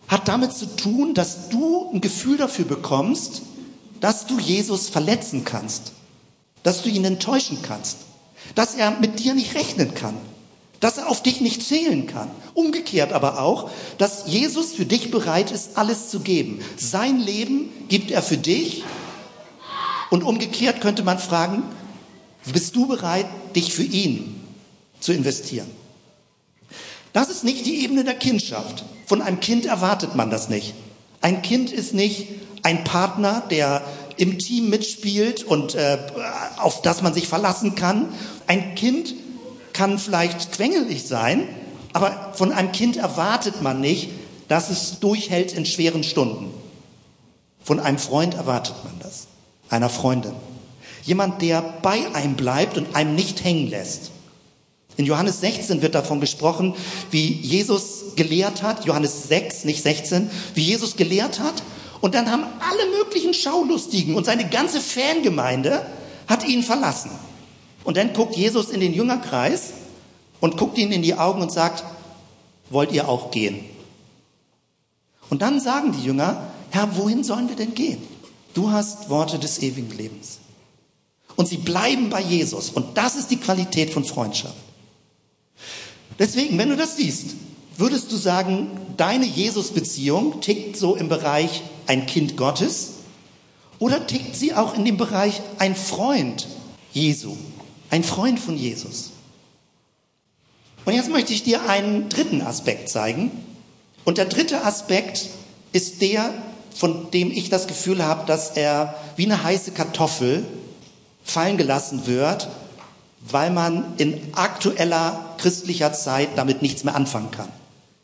hat 0.08 0.26
damit 0.26 0.52
zu 0.52 0.66
tun, 0.76 1.14
dass 1.14 1.48
du 1.48 1.90
ein 1.92 2.00
Gefühl 2.00 2.37
dafür 2.37 2.64
bekommst, 2.64 3.42
dass 4.02 4.26
du 4.26 4.38
Jesus 4.38 4.88
verletzen 4.88 5.44
kannst, 5.44 5.92
dass 6.64 6.82
du 6.82 6.88
ihn 6.90 7.04
enttäuschen 7.04 7.58
kannst, 7.62 7.98
dass 8.56 8.74
er 8.74 8.90
mit 8.90 9.20
dir 9.20 9.32
nicht 9.32 9.54
rechnen 9.54 9.94
kann, 9.94 10.16
dass 10.80 10.98
er 10.98 11.08
auf 11.08 11.22
dich 11.22 11.40
nicht 11.40 11.62
zählen 11.62 12.08
kann. 12.08 12.28
Umgekehrt 12.52 13.12
aber 13.12 13.40
auch, 13.40 13.70
dass 13.98 14.24
Jesus 14.26 14.72
für 14.72 14.84
dich 14.84 15.12
bereit 15.12 15.52
ist, 15.52 15.78
alles 15.78 16.10
zu 16.10 16.18
geben. 16.18 16.60
Sein 16.76 17.20
Leben 17.20 17.70
gibt 17.88 18.10
er 18.10 18.22
für 18.22 18.36
dich. 18.36 18.82
Und 20.10 20.24
umgekehrt 20.24 20.80
könnte 20.80 21.04
man 21.04 21.20
fragen, 21.20 21.62
bist 22.52 22.74
du 22.74 22.88
bereit, 22.88 23.26
dich 23.54 23.72
für 23.72 23.84
ihn 23.84 24.42
zu 24.98 25.12
investieren? 25.12 25.70
Das 27.12 27.30
ist 27.30 27.44
nicht 27.44 27.66
die 27.66 27.84
Ebene 27.84 28.02
der 28.02 28.14
Kindschaft. 28.14 28.84
Von 29.06 29.22
einem 29.22 29.38
Kind 29.38 29.64
erwartet 29.64 30.16
man 30.16 30.28
das 30.28 30.48
nicht. 30.48 30.74
Ein 31.22 31.40
Kind 31.42 31.72
ist 31.72 31.94
nicht 31.94 32.28
ein 32.62 32.85
Partner, 32.85 33.42
der 33.50 33.82
im 34.16 34.38
Team 34.38 34.68
mitspielt 34.70 35.42
und 35.44 35.74
äh, 35.74 35.98
auf 36.58 36.82
das 36.82 37.02
man 37.02 37.14
sich 37.14 37.28
verlassen 37.28 37.74
kann. 37.74 38.08
Ein 38.46 38.74
Kind 38.74 39.14
kann 39.72 39.98
vielleicht 39.98 40.52
quengelig 40.52 41.04
sein, 41.06 41.48
aber 41.92 42.32
von 42.35 42.52
einem 42.52 42.72
Kind 42.72 42.96
erwartet 42.96 43.62
man 43.62 43.80
nicht, 43.80 44.11
dass 44.48 44.70
es 44.70 45.00
durchhält 45.00 45.52
in 45.52 45.64
schweren 45.64 46.04
Stunden. 46.04 46.52
Von 47.64 47.80
einem 47.80 47.98
Freund 47.98 48.35
erwartet 48.35 48.74
man 48.85 48.98
das, 49.00 49.28
einer 49.70 49.88
Freundin. 49.88 50.35
Jemand, 51.04 51.42
der 51.42 51.62
bei 51.82 52.12
einem 52.14 52.35
bleibt 52.35 52.76
und 52.76 52.94
einem 52.94 53.14
nicht 53.14 53.44
hängen 53.44 53.68
lässt. 53.68 54.11
In 54.96 55.07
Johannes 55.07 55.40
16 55.40 55.83
wird 55.83 55.94
davon 55.94 56.20
gesprochen, 56.20 56.74
wie 57.11 57.33
Jesus 57.33 58.14
gelehrt 58.16 58.62
hat, 58.62 58.85
Johannes 58.85 59.28
6, 59.28 59.64
nicht 59.64 59.83
16, 59.83 60.31
wie 60.55 60.62
Jesus 60.62 60.96
gelehrt 60.96 61.40
hat 61.40 61.62
Und 62.02 62.16
dann 62.16 62.31
haben 62.31 62.42
alle 62.42 62.98
möglichen 62.98 63.33
Schaulustigen 63.33 64.16
und 64.16 64.26
seine 64.26 64.48
ganze 64.48 64.81
Fangemeinde 64.81 65.87
hat 66.26 66.46
ihn 66.46 66.64
verlassen. 66.64 67.12
Und 67.85 67.96
dann 67.96 68.12
guckt 68.12 68.37
Jesus 68.37 68.70
in 68.70 68.81
den 68.81 68.92
Jüngerkreis 68.92 69.70
und 70.40 70.57
guckt 70.57 70.76
ihnen 70.78 70.90
in 70.90 71.02
die 71.02 71.14
Augen 71.14 71.40
und 71.40 71.52
sagt, 71.52 71.85
wollt 72.70 72.90
ihr 72.90 73.09
auch 73.09 73.31
gehen? 73.31 73.64
Und 75.31 75.42
dann 75.42 75.61
sagen 75.61 75.92
die 75.92 76.05
Jünger, 76.05 76.48
Herr, 76.70 76.96
wohin 76.96 77.22
sollen 77.22 77.48
wir 77.48 77.57
denn 77.57 77.74
gehen? 77.74 78.02
Du 78.52 78.72
hast 78.72 79.09
Worte 79.09 79.38
des 79.38 79.62
ewigen 79.62 79.96
Lebens. 79.96 80.40
Und 81.37 81.46
sie 81.46 81.57
bleiben 81.57 82.11
bei 82.11 82.20
Jesus. 82.20 82.70
Und 82.70 82.98
das 82.98 83.14
ist 83.14 83.31
die 83.31 83.38
Qualität 83.38 83.90
von 83.90 84.05
Freundschaft. 84.05 84.57
Deswegen, 86.18 86.59
wenn 86.59 86.68
du 86.68 86.77
das 86.77 86.96
siehst, 86.96 87.35
würdest 87.77 88.12
du 88.12 88.16
sagen, 88.16 88.70
deine 88.96 89.27
Jesus-Beziehung 89.27 90.40
tickt 90.40 90.77
so 90.77 90.94
im 90.94 91.09
Bereich 91.09 91.62
ein 91.87 92.07
Kind 92.07 92.37
Gottes 92.37 92.94
oder 93.79 94.07
tickt 94.07 94.37
sie 94.37 94.55
auch 94.55 94.75
in 94.75 94.85
dem 94.85 94.96
Bereich 94.96 95.40
ein 95.59 95.75
Freund 95.75 96.46
Jesu, 96.92 97.37
ein 97.90 98.05
Freund 98.05 98.38
von 98.38 98.57
Jesus? 98.57 99.11
Und 100.85 100.94
jetzt 100.94 101.11
möchte 101.11 101.33
ich 101.33 101.44
dir 101.44 101.68
einen 101.68 102.09
dritten 102.09 102.42
Aspekt 102.42 102.88
zeigen. 102.88 103.31
Und 104.05 104.18
der 104.18 104.25
dritte 104.25 104.64
Aspekt 104.64 105.29
ist 105.72 106.03
der, 106.03 106.35
von 106.75 107.11
dem 107.12 107.31
ich 107.31 107.51
das 107.51 107.66
Gefühl 107.66 108.05
habe, 108.05 108.27
dass 108.27 108.51
er 108.51 108.94
wie 109.16 109.27
eine 109.27 109.42
heiße 109.42 109.72
Kartoffel 109.72 110.44
fallen 111.25 111.57
gelassen 111.57 112.07
wird, 112.07 112.48
weil 113.20 113.51
man 113.51 113.94
in 113.98 114.20
aktueller 114.35 115.32
christlicher 115.42 115.92
Zeit 115.92 116.31
damit 116.37 116.62
nichts 116.62 116.85
mehr 116.85 116.94
anfangen 116.94 117.33
kann. 117.33 117.48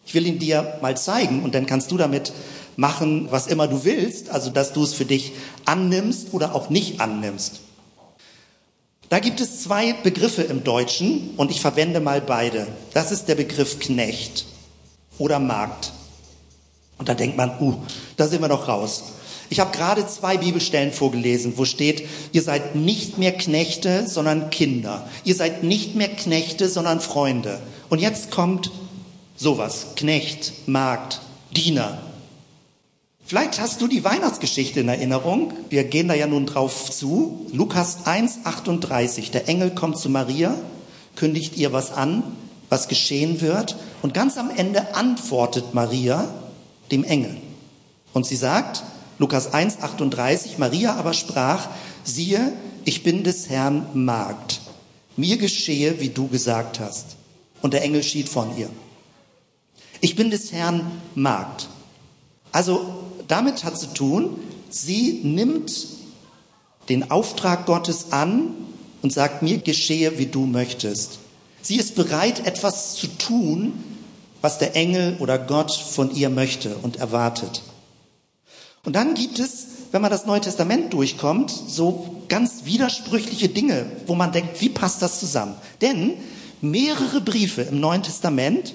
Ich 0.05 0.15
will 0.15 0.27
ihn 0.27 0.39
dir 0.39 0.79
mal 0.83 0.97
zeigen 0.97 1.43
und 1.43 1.55
dann 1.55 1.67
kannst 1.67 1.91
du 1.91 1.97
damit 1.97 2.33
machen, 2.77 3.29
was 3.31 3.47
immer 3.47 3.69
du 3.69 3.85
willst, 3.85 4.31
also 4.31 4.51
dass 4.51 4.73
du 4.73 4.83
es 4.83 4.93
für 4.93 5.05
dich 5.05 5.33
annimmst 5.65 6.29
oder 6.33 6.55
auch 6.55 6.69
nicht 6.69 7.01
annimmst. 7.01 7.61
Da 9.09 9.21
gibt 9.21 9.41
es 9.41 9.63
zwei 9.63 9.93
Begriffe 9.93 10.43
im 10.43 10.65
Deutschen 10.65 11.31
und 11.37 11.51
ich 11.51 11.61
verwende 11.61 12.01
mal 12.01 12.21
beide. 12.21 12.67
Das 12.93 13.13
ist 13.13 13.27
der 13.29 13.37
Begriff 13.37 13.79
Knecht 13.79 14.47
oder 15.19 15.39
Magd. 15.39 15.93
Und 16.99 17.09
da 17.09 17.15
denkt 17.15 17.37
man, 17.37 17.59
uh, 17.61 17.75
da 18.17 18.27
sind 18.27 18.43
wir 18.43 18.49
doch 18.49 18.67
raus. 18.69 19.05
Ich 19.51 19.61
habe 19.61 19.77
gerade 19.77 20.07
zwei 20.07 20.37
Bibelstellen 20.37 20.93
vorgelesen, 20.93 21.55
wo 21.57 21.65
steht, 21.65 22.07
ihr 22.33 22.43
seid 22.43 22.75
nicht 22.75 23.19
mehr 23.19 23.33
Knechte, 23.33 24.07
sondern 24.07 24.51
Kinder. 24.51 25.09
Ihr 25.25 25.35
seid 25.35 25.63
nicht 25.63 25.95
mehr 25.95 26.09
Knechte, 26.09 26.69
sondern 26.69 27.01
Freunde. 27.01 27.61
Und 27.89 28.01
jetzt 28.01 28.31
kommt 28.31 28.71
sowas, 29.37 29.89
Knecht, 29.97 30.53
Magd, 30.67 31.21
Diener. 31.57 31.99
Vielleicht 33.25 33.61
hast 33.61 33.81
du 33.81 33.89
die 33.89 34.05
Weihnachtsgeschichte 34.05 34.81
in 34.81 34.89
Erinnerung. 34.89 35.53
Wir 35.69 35.85
gehen 35.85 36.09
da 36.09 36.15
ja 36.15 36.27
nun 36.27 36.47
drauf 36.47 36.91
zu. 36.91 37.47
Lukas 37.53 38.07
1, 38.07 38.41
38. 38.45 39.31
Der 39.31 39.49
Engel 39.49 39.71
kommt 39.71 39.99
zu 39.99 40.09
Maria, 40.09 40.55
kündigt 41.15 41.57
ihr 41.57 41.73
was 41.73 41.93
an, 41.93 42.23
was 42.71 42.89
geschehen 42.89 43.41
wird. 43.41 43.77
Und 44.01 44.15
ganz 44.15 44.39
am 44.39 44.51
Ende 44.51 44.95
antwortet 44.95 45.75
Maria 45.75 46.29
dem 46.91 47.05
Engel. 47.05 47.37
Und 48.15 48.25
sie 48.25 48.37
sagt, 48.37 48.83
Lukas 49.19 49.53
1, 49.53 49.81
38, 49.81 50.59
Maria 50.59 50.95
aber 50.95 51.13
sprach, 51.13 51.69
siehe, 52.05 52.53
ich 52.85 53.03
bin 53.03 53.25
des 53.25 53.49
Herrn 53.49 53.87
Magd. 53.95 54.61
Mir 55.17 55.37
geschehe, 55.37 56.01
wie 56.01 56.11
du 56.11 56.29
gesagt 56.29 56.79
hast. 56.79 57.17
Und 57.61 57.75
der 57.75 57.83
Engel 57.83 58.05
schied 58.05 58.29
von 58.29 58.57
ihr. 58.57 58.71
Ich 60.01 60.15
bin 60.15 60.31
des 60.31 60.53
Herrn 60.53 60.91
Magd. 61.17 61.69
Also 62.53 62.87
damit 63.27 63.65
hat 63.65 63.79
zu 63.79 63.93
tun, 63.93 64.39
sie 64.71 65.21
nimmt 65.25 65.73
den 66.89 67.11
Auftrag 67.11 67.67
Gottes 67.67 68.13
an 68.13 68.55
und 69.03 69.13
sagt, 69.13 69.43
mir 69.43 69.59
geschehe, 69.59 70.19
wie 70.19 70.27
du 70.27 70.47
möchtest. 70.47 71.19
Sie 71.63 71.77
ist 71.77 71.97
bereit, 71.97 72.47
etwas 72.47 72.95
zu 72.95 73.09
tun, 73.09 73.73
was 74.41 74.59
der 74.59 74.77
Engel 74.77 75.17
oder 75.19 75.39
Gott 75.39 75.73
von 75.73 76.15
ihr 76.15 76.31
möchte 76.31 76.77
und 76.77 76.97
erwartet. 76.97 77.63
Und 78.89 78.95
dann 78.95 79.13
gibt 79.13 79.39
es, 79.39 79.67
wenn 79.93 80.01
man 80.01 80.11
das 80.11 80.25
Neue 80.25 80.41
Testament 80.41 80.95
durchkommt, 80.95 81.51
so 81.51 82.25
ganz 82.29 82.65
widersprüchliche 82.65 83.51
Dinge, 83.51 83.85
wo 84.07 84.15
man 84.15 84.33
denkt, 84.33 84.63
wie 84.63 84.71
passt 84.71 85.03
das 85.03 85.21
zusammen? 85.21 85.57
Denn 85.83 86.15
mehrere 86.63 87.21
Briefe 87.21 87.61
im 87.61 87.81
Neuen 87.81 88.03
Testament 88.03 88.73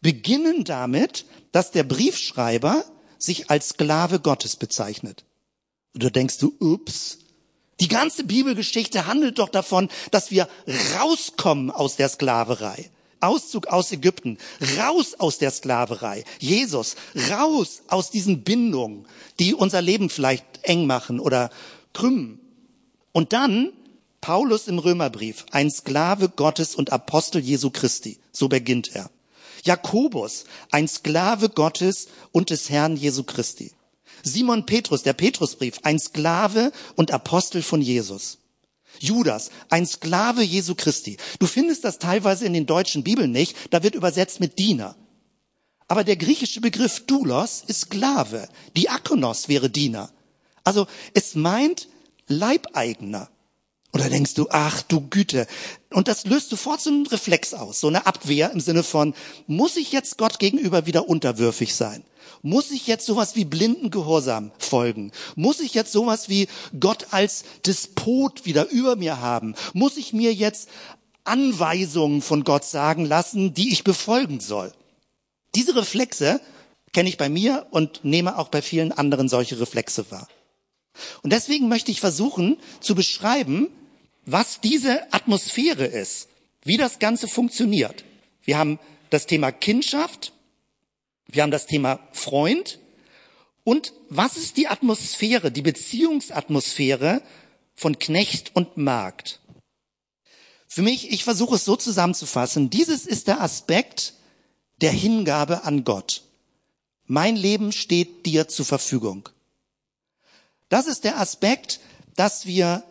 beginnen 0.00 0.64
damit, 0.64 1.26
dass 1.52 1.72
der 1.72 1.82
Briefschreiber 1.82 2.86
sich 3.18 3.50
als 3.50 3.68
Sklave 3.68 4.18
Gottes 4.18 4.56
bezeichnet. 4.56 5.26
Und 5.92 6.04
da 6.04 6.08
denkst 6.08 6.38
du, 6.38 6.54
ups, 6.58 7.18
die 7.80 7.88
ganze 7.88 8.24
Bibelgeschichte 8.24 9.06
handelt 9.06 9.38
doch 9.38 9.50
davon, 9.50 9.90
dass 10.10 10.30
wir 10.30 10.48
rauskommen 10.98 11.70
aus 11.70 11.96
der 11.96 12.08
Sklaverei. 12.08 12.90
Auszug 13.26 13.66
aus 13.68 13.92
Ägypten, 13.92 14.38
raus 14.78 15.14
aus 15.18 15.38
der 15.38 15.50
Sklaverei. 15.50 16.24
Jesus, 16.38 16.96
raus 17.30 17.82
aus 17.88 18.10
diesen 18.10 18.42
Bindungen, 18.42 19.06
die 19.38 19.54
unser 19.54 19.82
Leben 19.82 20.10
vielleicht 20.10 20.44
eng 20.62 20.86
machen 20.86 21.20
oder 21.20 21.50
krümmen. 21.92 22.40
Und 23.12 23.32
dann 23.32 23.72
Paulus 24.20 24.68
im 24.68 24.78
Römerbrief, 24.78 25.44
ein 25.50 25.70
Sklave 25.70 26.30
Gottes 26.30 26.74
und 26.74 26.92
Apostel 26.92 27.42
Jesu 27.42 27.70
Christi. 27.70 28.18
So 28.32 28.48
beginnt 28.48 28.94
er. 28.94 29.10
Jakobus, 29.64 30.44
ein 30.70 30.88
Sklave 30.88 31.48
Gottes 31.48 32.08
und 32.32 32.50
des 32.50 32.70
Herrn 32.70 32.96
Jesu 32.96 33.22
Christi. 33.22 33.72
Simon 34.22 34.64
Petrus, 34.64 35.02
der 35.02 35.12
Petrusbrief, 35.12 35.78
ein 35.82 35.98
Sklave 35.98 36.72
und 36.96 37.10
Apostel 37.10 37.62
von 37.62 37.82
Jesus. 37.82 38.38
Judas, 39.04 39.50
ein 39.70 39.86
Sklave 39.86 40.42
Jesu 40.42 40.74
Christi. 40.74 41.16
Du 41.38 41.46
findest 41.46 41.84
das 41.84 41.98
teilweise 41.98 42.46
in 42.46 42.52
den 42.52 42.66
deutschen 42.66 43.04
Bibeln 43.04 43.30
nicht, 43.30 43.56
da 43.70 43.82
wird 43.82 43.94
übersetzt 43.94 44.40
mit 44.40 44.58
Diener. 44.58 44.96
Aber 45.86 46.04
der 46.04 46.16
griechische 46.16 46.60
Begriff 46.60 47.04
Doulos 47.06 47.62
ist 47.66 47.82
Sklave. 47.82 48.48
Diakonos 48.76 49.48
wäre 49.48 49.68
Diener. 49.68 50.10
Also 50.64 50.86
es 51.12 51.34
meint 51.34 51.88
Leibeigener. 52.26 53.30
Oder 53.94 54.10
denkst 54.10 54.34
du, 54.34 54.48
ach 54.50 54.82
du 54.82 55.08
Güte. 55.08 55.46
Und 55.90 56.08
das 56.08 56.26
löst 56.26 56.50
sofort 56.50 56.80
so 56.80 56.90
einen 56.90 57.06
Reflex 57.06 57.54
aus, 57.54 57.78
so 57.78 57.86
eine 57.86 58.06
Abwehr 58.06 58.50
im 58.50 58.58
Sinne 58.58 58.82
von, 58.82 59.14
muss 59.46 59.76
ich 59.76 59.92
jetzt 59.92 60.18
Gott 60.18 60.40
gegenüber 60.40 60.86
wieder 60.86 61.08
unterwürfig 61.08 61.76
sein? 61.76 62.02
Muss 62.42 62.72
ich 62.72 62.88
jetzt 62.88 63.06
sowas 63.06 63.36
wie 63.36 63.44
blinden 63.44 63.90
Gehorsam 63.90 64.50
folgen? 64.58 65.12
Muss 65.36 65.60
ich 65.60 65.74
jetzt 65.74 65.92
sowas 65.92 66.28
wie 66.28 66.48
Gott 66.78 67.06
als 67.12 67.44
Despot 67.64 68.44
wieder 68.44 68.68
über 68.68 68.96
mir 68.96 69.20
haben? 69.20 69.54
Muss 69.74 69.96
ich 69.96 70.12
mir 70.12 70.34
jetzt 70.34 70.68
Anweisungen 71.22 72.20
von 72.20 72.42
Gott 72.42 72.64
sagen 72.64 73.04
lassen, 73.04 73.54
die 73.54 73.72
ich 73.72 73.84
befolgen 73.84 74.40
soll? 74.40 74.72
Diese 75.54 75.76
Reflexe 75.76 76.40
kenne 76.92 77.08
ich 77.08 77.16
bei 77.16 77.28
mir 77.28 77.68
und 77.70 78.04
nehme 78.04 78.38
auch 78.38 78.48
bei 78.48 78.60
vielen 78.60 78.90
anderen 78.90 79.28
solche 79.28 79.60
Reflexe 79.60 80.10
wahr. 80.10 80.26
Und 81.22 81.32
deswegen 81.32 81.68
möchte 81.68 81.92
ich 81.92 82.00
versuchen 82.00 82.56
zu 82.80 82.96
beschreiben, 82.96 83.68
was 84.26 84.60
diese 84.60 85.12
Atmosphäre 85.12 85.84
ist, 85.84 86.28
wie 86.62 86.76
das 86.76 86.98
Ganze 86.98 87.28
funktioniert. 87.28 88.04
Wir 88.42 88.58
haben 88.58 88.78
das 89.10 89.26
Thema 89.26 89.52
Kindschaft, 89.52 90.32
wir 91.26 91.42
haben 91.42 91.50
das 91.50 91.66
Thema 91.66 92.00
Freund 92.12 92.78
und 93.64 93.92
was 94.08 94.36
ist 94.36 94.56
die 94.56 94.68
Atmosphäre, 94.68 95.50
die 95.50 95.62
Beziehungsatmosphäre 95.62 97.22
von 97.74 97.98
Knecht 97.98 98.54
und 98.54 98.76
Magd? 98.76 99.40
Für 100.68 100.82
mich, 100.82 101.10
ich 101.12 101.24
versuche 101.24 101.56
es 101.56 101.64
so 101.64 101.76
zusammenzufassen, 101.76 102.70
dieses 102.70 103.06
ist 103.06 103.28
der 103.28 103.40
Aspekt 103.40 104.14
der 104.80 104.90
Hingabe 104.90 105.64
an 105.64 105.84
Gott. 105.84 106.22
Mein 107.06 107.36
Leben 107.36 107.72
steht 107.72 108.26
dir 108.26 108.48
zur 108.48 108.64
Verfügung. 108.64 109.28
Das 110.68 110.86
ist 110.86 111.04
der 111.04 111.20
Aspekt, 111.20 111.80
dass 112.16 112.46
wir 112.46 112.82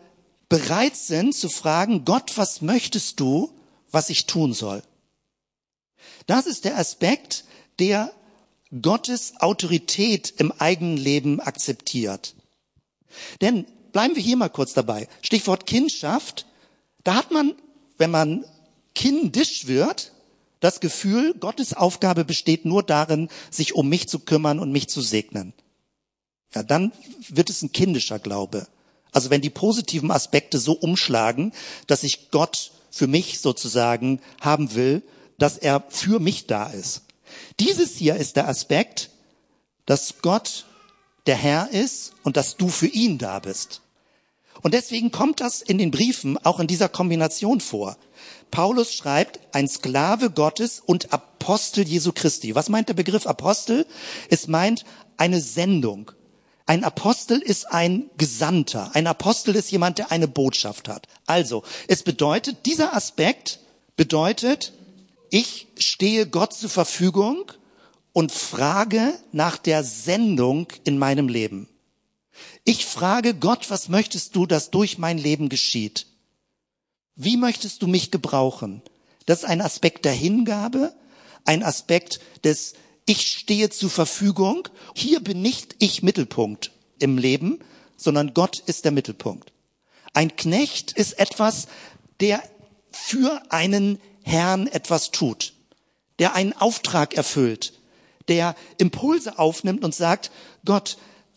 bereit 0.54 0.94
sind 0.94 1.34
zu 1.34 1.48
fragen, 1.48 2.04
Gott, 2.04 2.38
was 2.38 2.62
möchtest 2.62 3.18
du, 3.18 3.50
was 3.90 4.08
ich 4.08 4.26
tun 4.26 4.52
soll? 4.52 4.84
Das 6.28 6.46
ist 6.46 6.64
der 6.64 6.78
Aspekt, 6.78 7.44
der 7.80 8.12
Gottes 8.80 9.34
Autorität 9.40 10.32
im 10.38 10.52
eigenen 10.52 10.96
Leben 10.96 11.40
akzeptiert. 11.40 12.36
Denn 13.40 13.66
bleiben 13.90 14.14
wir 14.14 14.22
hier 14.22 14.36
mal 14.36 14.48
kurz 14.48 14.74
dabei. 14.74 15.08
Stichwort 15.22 15.66
Kindschaft. 15.66 16.46
Da 17.02 17.16
hat 17.16 17.32
man, 17.32 17.56
wenn 17.98 18.12
man 18.12 18.44
kindisch 18.94 19.66
wird, 19.66 20.12
das 20.60 20.78
Gefühl, 20.78 21.34
Gottes 21.34 21.74
Aufgabe 21.74 22.24
besteht 22.24 22.64
nur 22.64 22.84
darin, 22.84 23.28
sich 23.50 23.74
um 23.74 23.88
mich 23.88 24.08
zu 24.08 24.20
kümmern 24.20 24.60
und 24.60 24.70
mich 24.70 24.88
zu 24.88 25.00
segnen. 25.00 25.52
Ja, 26.54 26.62
dann 26.62 26.92
wird 27.28 27.50
es 27.50 27.60
ein 27.62 27.72
kindischer 27.72 28.20
Glaube. 28.20 28.68
Also 29.14 29.30
wenn 29.30 29.40
die 29.40 29.50
positiven 29.50 30.10
Aspekte 30.10 30.58
so 30.58 30.72
umschlagen, 30.72 31.52
dass 31.86 32.02
ich 32.02 32.30
Gott 32.30 32.72
für 32.90 33.06
mich 33.06 33.40
sozusagen 33.40 34.20
haben 34.40 34.74
will, 34.74 35.02
dass 35.38 35.56
er 35.56 35.82
für 35.88 36.20
mich 36.20 36.46
da 36.46 36.66
ist. 36.66 37.02
Dieses 37.60 37.96
hier 37.96 38.16
ist 38.16 38.36
der 38.36 38.48
Aspekt, 38.48 39.10
dass 39.86 40.16
Gott 40.20 40.66
der 41.26 41.36
Herr 41.36 41.70
ist 41.70 42.12
und 42.22 42.36
dass 42.36 42.56
du 42.56 42.68
für 42.68 42.86
ihn 42.86 43.18
da 43.18 43.38
bist. 43.38 43.80
Und 44.62 44.74
deswegen 44.74 45.10
kommt 45.10 45.40
das 45.40 45.62
in 45.62 45.78
den 45.78 45.90
Briefen 45.90 46.38
auch 46.44 46.60
in 46.60 46.66
dieser 46.66 46.88
Kombination 46.88 47.60
vor. 47.60 47.96
Paulus 48.50 48.92
schreibt, 48.94 49.40
ein 49.52 49.68
Sklave 49.68 50.30
Gottes 50.30 50.80
und 50.84 51.12
Apostel 51.12 51.86
Jesu 51.86 52.12
Christi. 52.12 52.54
Was 52.54 52.68
meint 52.68 52.88
der 52.88 52.94
Begriff 52.94 53.26
Apostel? 53.26 53.86
Es 54.30 54.46
meint 54.48 54.84
eine 55.16 55.40
Sendung. 55.40 56.12
Ein 56.66 56.84
Apostel 56.84 57.40
ist 57.40 57.70
ein 57.70 58.10
Gesandter. 58.16 58.90
Ein 58.94 59.06
Apostel 59.06 59.54
ist 59.54 59.70
jemand, 59.70 59.98
der 59.98 60.10
eine 60.10 60.28
Botschaft 60.28 60.88
hat. 60.88 61.06
Also, 61.26 61.62
es 61.88 62.02
bedeutet, 62.02 62.64
dieser 62.64 62.94
Aspekt 62.94 63.60
bedeutet, 63.96 64.72
ich 65.30 65.66
stehe 65.78 66.26
Gott 66.26 66.54
zur 66.54 66.70
Verfügung 66.70 67.52
und 68.12 68.32
frage 68.32 69.12
nach 69.32 69.58
der 69.58 69.84
Sendung 69.84 70.68
in 70.84 70.96
meinem 70.96 71.28
Leben. 71.28 71.68
Ich 72.64 72.86
frage 72.86 73.34
Gott, 73.34 73.70
was 73.70 73.88
möchtest 73.88 74.34
du, 74.34 74.46
dass 74.46 74.70
durch 74.70 74.96
mein 74.96 75.18
Leben 75.18 75.50
geschieht? 75.50 76.06
Wie 77.14 77.36
möchtest 77.36 77.82
du 77.82 77.86
mich 77.86 78.10
gebrauchen? 78.10 78.80
Das 79.26 79.40
ist 79.40 79.44
ein 79.44 79.60
Aspekt 79.60 80.04
der 80.04 80.12
Hingabe, 80.12 80.94
ein 81.44 81.62
Aspekt 81.62 82.20
des 82.42 82.74
Ich 83.06 83.26
stehe 83.26 83.70
zur 83.70 83.90
Verfügung. 83.90 84.68
Hier 84.94 85.20
bin 85.20 85.42
nicht 85.42 85.76
ich 85.78 86.02
Mittelpunkt 86.02 86.72
im 86.98 87.18
Leben, 87.18 87.58
sondern 87.96 88.34
Gott 88.34 88.60
ist 88.60 88.84
der 88.84 88.92
Mittelpunkt. 88.92 89.52
Ein 90.14 90.36
Knecht 90.36 90.92
ist 90.92 91.18
etwas, 91.18 91.66
der 92.20 92.42
für 92.90 93.42
einen 93.50 93.98
Herrn 94.22 94.66
etwas 94.68 95.10
tut, 95.10 95.52
der 96.18 96.34
einen 96.34 96.52
Auftrag 96.54 97.14
erfüllt, 97.14 97.74
der 98.28 98.54
Impulse 98.78 99.38
aufnimmt 99.38 99.84
und 99.84 99.94
sagt, 99.94 100.30
Gott, 100.64 100.96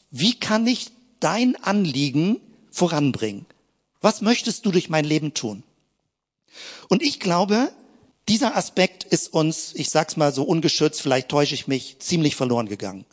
wie 0.10 0.40
kann 0.40 0.66
ich 0.68 0.92
dein 1.20 1.62
Anliegen 1.64 2.40
voranbringen? 2.72 3.46
Was 4.00 4.22
möchtest 4.22 4.66
du 4.66 4.72
durch 4.72 4.90
mein 4.90 5.04
Leben 5.04 5.34
tun? 5.34 5.64
Und 6.88 7.02
ich 7.02 7.20
glaube, 7.20 7.72
dieser 8.28 8.56
Aspekt 8.56 9.04
ist 9.04 9.34
uns, 9.34 9.74
ich 9.76 9.90
sag's 9.90 10.18
mal 10.18 10.34
so 10.34 10.44
ungeschützt, 10.44 11.02
vielleicht 11.02 11.30
täusche 11.30 11.56
ich 11.56 11.68
mich, 11.68 12.00
ziemlich 12.00 12.36
verloren 12.36 12.68
gegangen. 12.68 13.06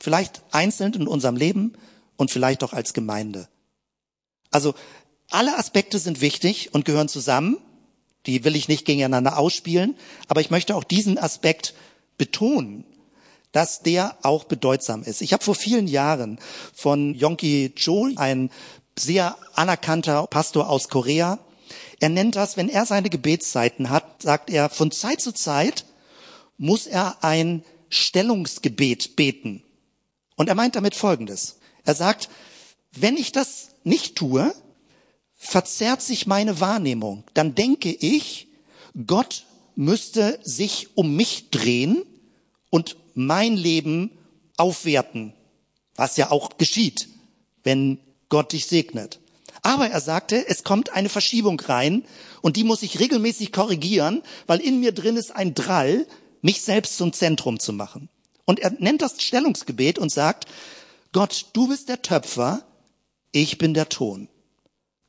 Vielleicht 0.00 0.42
einzeln 0.52 0.92
in 0.94 1.08
unserem 1.08 1.36
Leben 1.36 1.72
und 2.16 2.30
vielleicht 2.30 2.62
auch 2.62 2.72
als 2.72 2.92
Gemeinde. 2.92 3.48
Also 4.50 4.74
alle 5.30 5.58
Aspekte 5.58 5.98
sind 5.98 6.20
wichtig 6.20 6.74
und 6.74 6.84
gehören 6.84 7.08
zusammen. 7.08 7.58
Die 8.26 8.44
will 8.44 8.56
ich 8.56 8.68
nicht 8.68 8.84
gegeneinander 8.84 9.38
ausspielen, 9.38 9.96
aber 10.28 10.40
ich 10.40 10.50
möchte 10.50 10.76
auch 10.76 10.84
diesen 10.84 11.18
Aspekt 11.18 11.74
betonen 12.18 12.84
dass 13.56 13.80
der 13.80 14.18
auch 14.20 14.44
bedeutsam 14.44 15.02
ist. 15.02 15.22
Ich 15.22 15.32
habe 15.32 15.42
vor 15.42 15.54
vielen 15.54 15.88
Jahren 15.88 16.38
von 16.74 17.14
Yonki 17.14 17.72
Cho, 17.74 18.10
ein 18.16 18.50
sehr 18.98 19.34
anerkannter 19.54 20.26
Pastor 20.26 20.68
aus 20.68 20.90
Korea, 20.90 21.38
er 22.00 22.08
nennt 22.08 22.36
das, 22.36 22.56
wenn 22.56 22.68
er 22.68 22.86
seine 22.86 23.10
Gebetszeiten 23.10 23.90
hat, 23.90 24.22
sagt 24.22 24.50
er, 24.50 24.68
von 24.68 24.90
Zeit 24.90 25.20
zu 25.20 25.32
Zeit 25.32 25.84
muss 26.58 26.86
er 26.86 27.22
ein 27.24 27.64
Stellungsgebet 27.88 29.16
beten. 29.16 29.62
Und 30.36 30.48
er 30.48 30.54
meint 30.54 30.76
damit 30.76 30.94
Folgendes. 30.94 31.58
Er 31.84 31.94
sagt, 31.94 32.28
wenn 32.92 33.16
ich 33.16 33.32
das 33.32 33.70
nicht 33.84 34.16
tue, 34.16 34.54
verzerrt 35.34 36.02
sich 36.02 36.26
meine 36.26 36.60
Wahrnehmung. 36.60 37.24
Dann 37.34 37.54
denke 37.54 37.90
ich, 37.90 38.48
Gott 39.06 39.44
müsste 39.74 40.38
sich 40.42 40.96
um 40.96 41.14
mich 41.14 41.50
drehen 41.50 42.02
und 42.70 42.96
mein 43.14 43.56
Leben 43.56 44.10
aufwerten, 44.56 45.34
was 45.94 46.16
ja 46.16 46.30
auch 46.30 46.56
geschieht, 46.58 47.08
wenn 47.62 47.98
Gott 48.28 48.52
dich 48.52 48.66
segnet. 48.66 49.20
Aber 49.62 49.88
er 49.88 50.00
sagte, 50.00 50.46
es 50.48 50.64
kommt 50.64 50.90
eine 50.90 51.08
Verschiebung 51.08 51.60
rein 51.60 52.04
und 52.42 52.56
die 52.56 52.64
muss 52.64 52.82
ich 52.82 52.98
regelmäßig 52.98 53.52
korrigieren, 53.52 54.22
weil 54.46 54.60
in 54.60 54.80
mir 54.80 54.92
drin 54.92 55.16
ist 55.16 55.34
ein 55.34 55.54
Drall, 55.54 56.06
mich 56.42 56.62
selbst 56.62 56.96
zum 56.96 57.12
Zentrum 57.12 57.58
zu 57.58 57.72
machen. 57.72 58.08
Und 58.44 58.60
er 58.60 58.70
nennt 58.70 59.02
das 59.02 59.20
Stellungsgebet 59.20 59.98
und 59.98 60.12
sagt, 60.12 60.46
Gott, 61.12 61.46
du 61.52 61.68
bist 61.68 61.88
der 61.88 62.02
Töpfer, 62.02 62.64
ich 63.32 63.58
bin 63.58 63.74
der 63.74 63.88
Ton. 63.88 64.28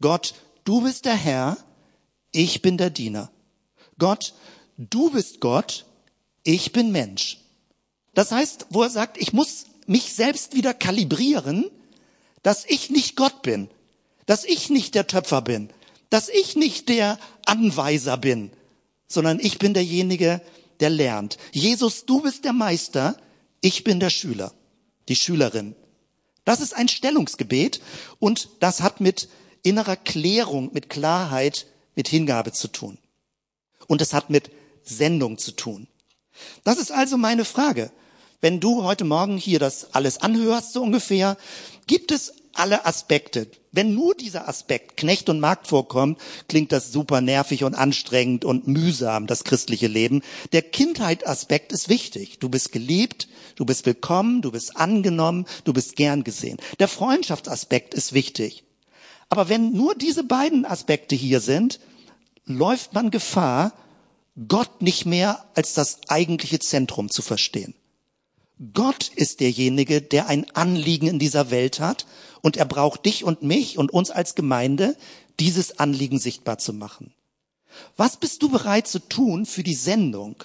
Gott, 0.02 0.34
du 0.64 0.82
bist 0.82 1.06
der 1.06 1.16
Herr, 1.16 1.58
ich 2.32 2.62
bin 2.62 2.78
der 2.78 2.90
Diener. 2.90 3.32
Gott, 4.00 4.34
du 4.78 5.12
bist 5.12 5.40
Gott, 5.40 5.86
ich 6.44 6.72
bin 6.72 6.92
Mensch. 6.92 7.40
Das 8.14 8.32
heißt, 8.32 8.68
wo 8.70 8.84
er 8.84 8.90
sagt, 8.90 9.18
ich 9.18 9.34
muss 9.34 9.66
mich 9.86 10.14
selbst 10.14 10.56
wieder 10.56 10.74
kalibrieren, 10.74 11.70
dass 12.44 12.66
ich 12.66 12.90
nicht 12.90 13.16
Gott 13.16 13.42
bin, 13.42 13.70
dass 14.28 14.44
ich 14.44 14.70
nicht 14.70 14.94
der 14.94 15.08
Töpfer 15.08 15.42
bin, 15.42 15.70
dass 16.12 16.30
ich 16.30 16.56
nicht 16.56 16.90
der 16.90 17.18
Anweiser 17.46 18.18
bin, 18.18 18.52
sondern 19.08 19.40
ich 19.40 19.58
bin 19.58 19.74
derjenige, 19.74 20.42
der 20.80 20.92
lernt. 20.92 21.40
Jesus, 21.52 22.06
du 22.06 22.22
bist 22.22 22.46
der 22.46 22.54
Meister, 22.54 23.18
ich 23.62 23.84
bin 23.84 24.00
der 24.00 24.12
Schüler, 24.12 24.54
die 25.10 25.16
Schülerin. 25.16 25.76
Das 26.46 26.62
ist 26.62 26.76
ein 26.76 26.88
Stellungsgebet 26.88 27.82
und 28.20 28.50
das 28.60 28.82
hat 28.82 29.02
mit 29.02 29.28
innerer 29.64 29.96
Klärung, 29.96 30.70
mit 30.72 30.92
Klarheit, 30.92 31.66
mit 31.96 32.08
Hingabe 32.08 32.52
zu 32.52 32.68
tun. 32.68 33.00
Und 33.88 34.04
es 34.04 34.14
hat 34.14 34.30
mit 34.30 34.52
Sendung 34.84 35.40
zu 35.40 35.52
tun. 35.54 35.88
Das 36.64 36.78
ist 36.78 36.92
also 36.92 37.18
meine 37.18 37.44
Frage 37.44 37.92
wenn 38.42 38.60
du 38.60 38.84
heute 38.84 39.04
Morgen 39.04 39.38
hier 39.38 39.60
das 39.60 39.96
alles 39.96 40.20
anhörst, 40.20 40.74
so 40.74 40.84
ungefähr, 40.84 41.38
gibt 41.88 42.12
es 42.12 42.34
alle 42.60 42.86
Aspekte. 42.86 43.48
Wenn 43.72 43.94
nur 43.94 44.16
dieser 44.16 44.48
Aspekt 44.48 44.98
Knecht 44.98 45.30
und 45.30 45.40
Markt 45.40 45.68
vorkommt, 45.68 46.20
klingt 46.48 46.72
das 46.72 46.92
super 46.92 47.22
nervig 47.22 47.64
und 47.64 47.76
anstrengend 47.76 48.46
und 48.46 48.68
mühsam, 48.68 49.28
das 49.28 49.44
christliche 49.44 49.88
Leben. 49.88 50.24
Der 50.52 50.62
Kindheitaspekt 50.62 51.72
ist 51.72 51.90
wichtig. 51.90 52.40
Du 52.40 52.50
bist 52.50 52.72
geliebt, 52.72 53.28
du 53.56 53.66
bist 53.66 53.86
willkommen, 53.86 54.42
du 54.42 54.52
bist 54.52 54.78
angenommen, 54.78 55.46
du 55.64 55.74
bist 55.74 55.96
gern 55.96 56.24
gesehen. 56.24 56.58
Der 56.80 56.88
Freundschaftsaspekt 56.88 57.94
ist 57.94 58.14
wichtig. 58.14 58.64
Aber 59.30 59.50
wenn 59.50 59.74
nur 59.74 59.96
diese 59.96 60.24
beiden 60.24 60.66
Aspekte 60.66 61.16
hier 61.16 61.42
sind, 61.42 61.80
läuft 62.46 62.94
man 62.94 63.12
Gefahr, 63.12 63.74
Gott 64.48 64.82
nicht 64.82 65.06
mehr 65.06 65.46
als 65.56 65.74
das 65.74 66.00
eigentliche 66.08 66.60
Zentrum 66.60 67.10
zu 67.10 67.22
verstehen. 67.22 67.74
Gott 68.74 69.12
ist 69.16 69.40
derjenige, 69.40 70.02
der 70.02 70.28
ein 70.28 70.50
Anliegen 70.56 71.08
in 71.08 71.20
dieser 71.20 71.52
Welt 71.52 71.80
hat 71.80 72.06
und 72.42 72.58
er 72.58 72.66
braucht 72.66 73.06
dich 73.06 73.24
und 73.24 73.44
mich 73.44 73.78
und 73.78 73.92
uns 73.92 74.10
als 74.10 74.36
Gemeinde, 74.36 74.96
dieses 75.40 75.80
Anliegen 75.80 76.20
sichtbar 76.20 76.58
zu 76.58 76.74
machen. 76.74 77.14
Was 77.96 78.18
bist 78.18 78.42
du 78.42 78.50
bereit 78.50 78.88
zu 78.88 79.00
tun 79.00 79.46
für 79.46 79.64
die 79.64 79.76
Sendung? 79.76 80.44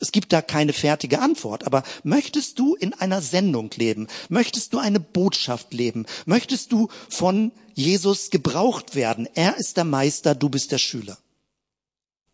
Es 0.00 0.10
gibt 0.10 0.32
da 0.32 0.42
keine 0.42 0.72
fertige 0.72 1.20
Antwort, 1.20 1.66
aber 1.66 1.84
möchtest 2.02 2.58
du 2.58 2.74
in 2.74 2.92
einer 2.94 3.22
Sendung 3.22 3.70
leben? 3.76 4.08
Möchtest 4.28 4.72
du 4.72 4.78
eine 4.78 5.00
Botschaft 5.00 5.72
leben? 5.72 6.04
Möchtest 6.26 6.72
du 6.72 6.88
von 7.08 7.52
Jesus 7.74 8.30
gebraucht 8.30 8.96
werden? 8.96 9.28
Er 9.34 9.56
ist 9.56 9.76
der 9.76 9.84
Meister, 9.84 10.34
du 10.34 10.48
bist 10.48 10.72
der 10.72 10.78
Schüler. 10.78 11.16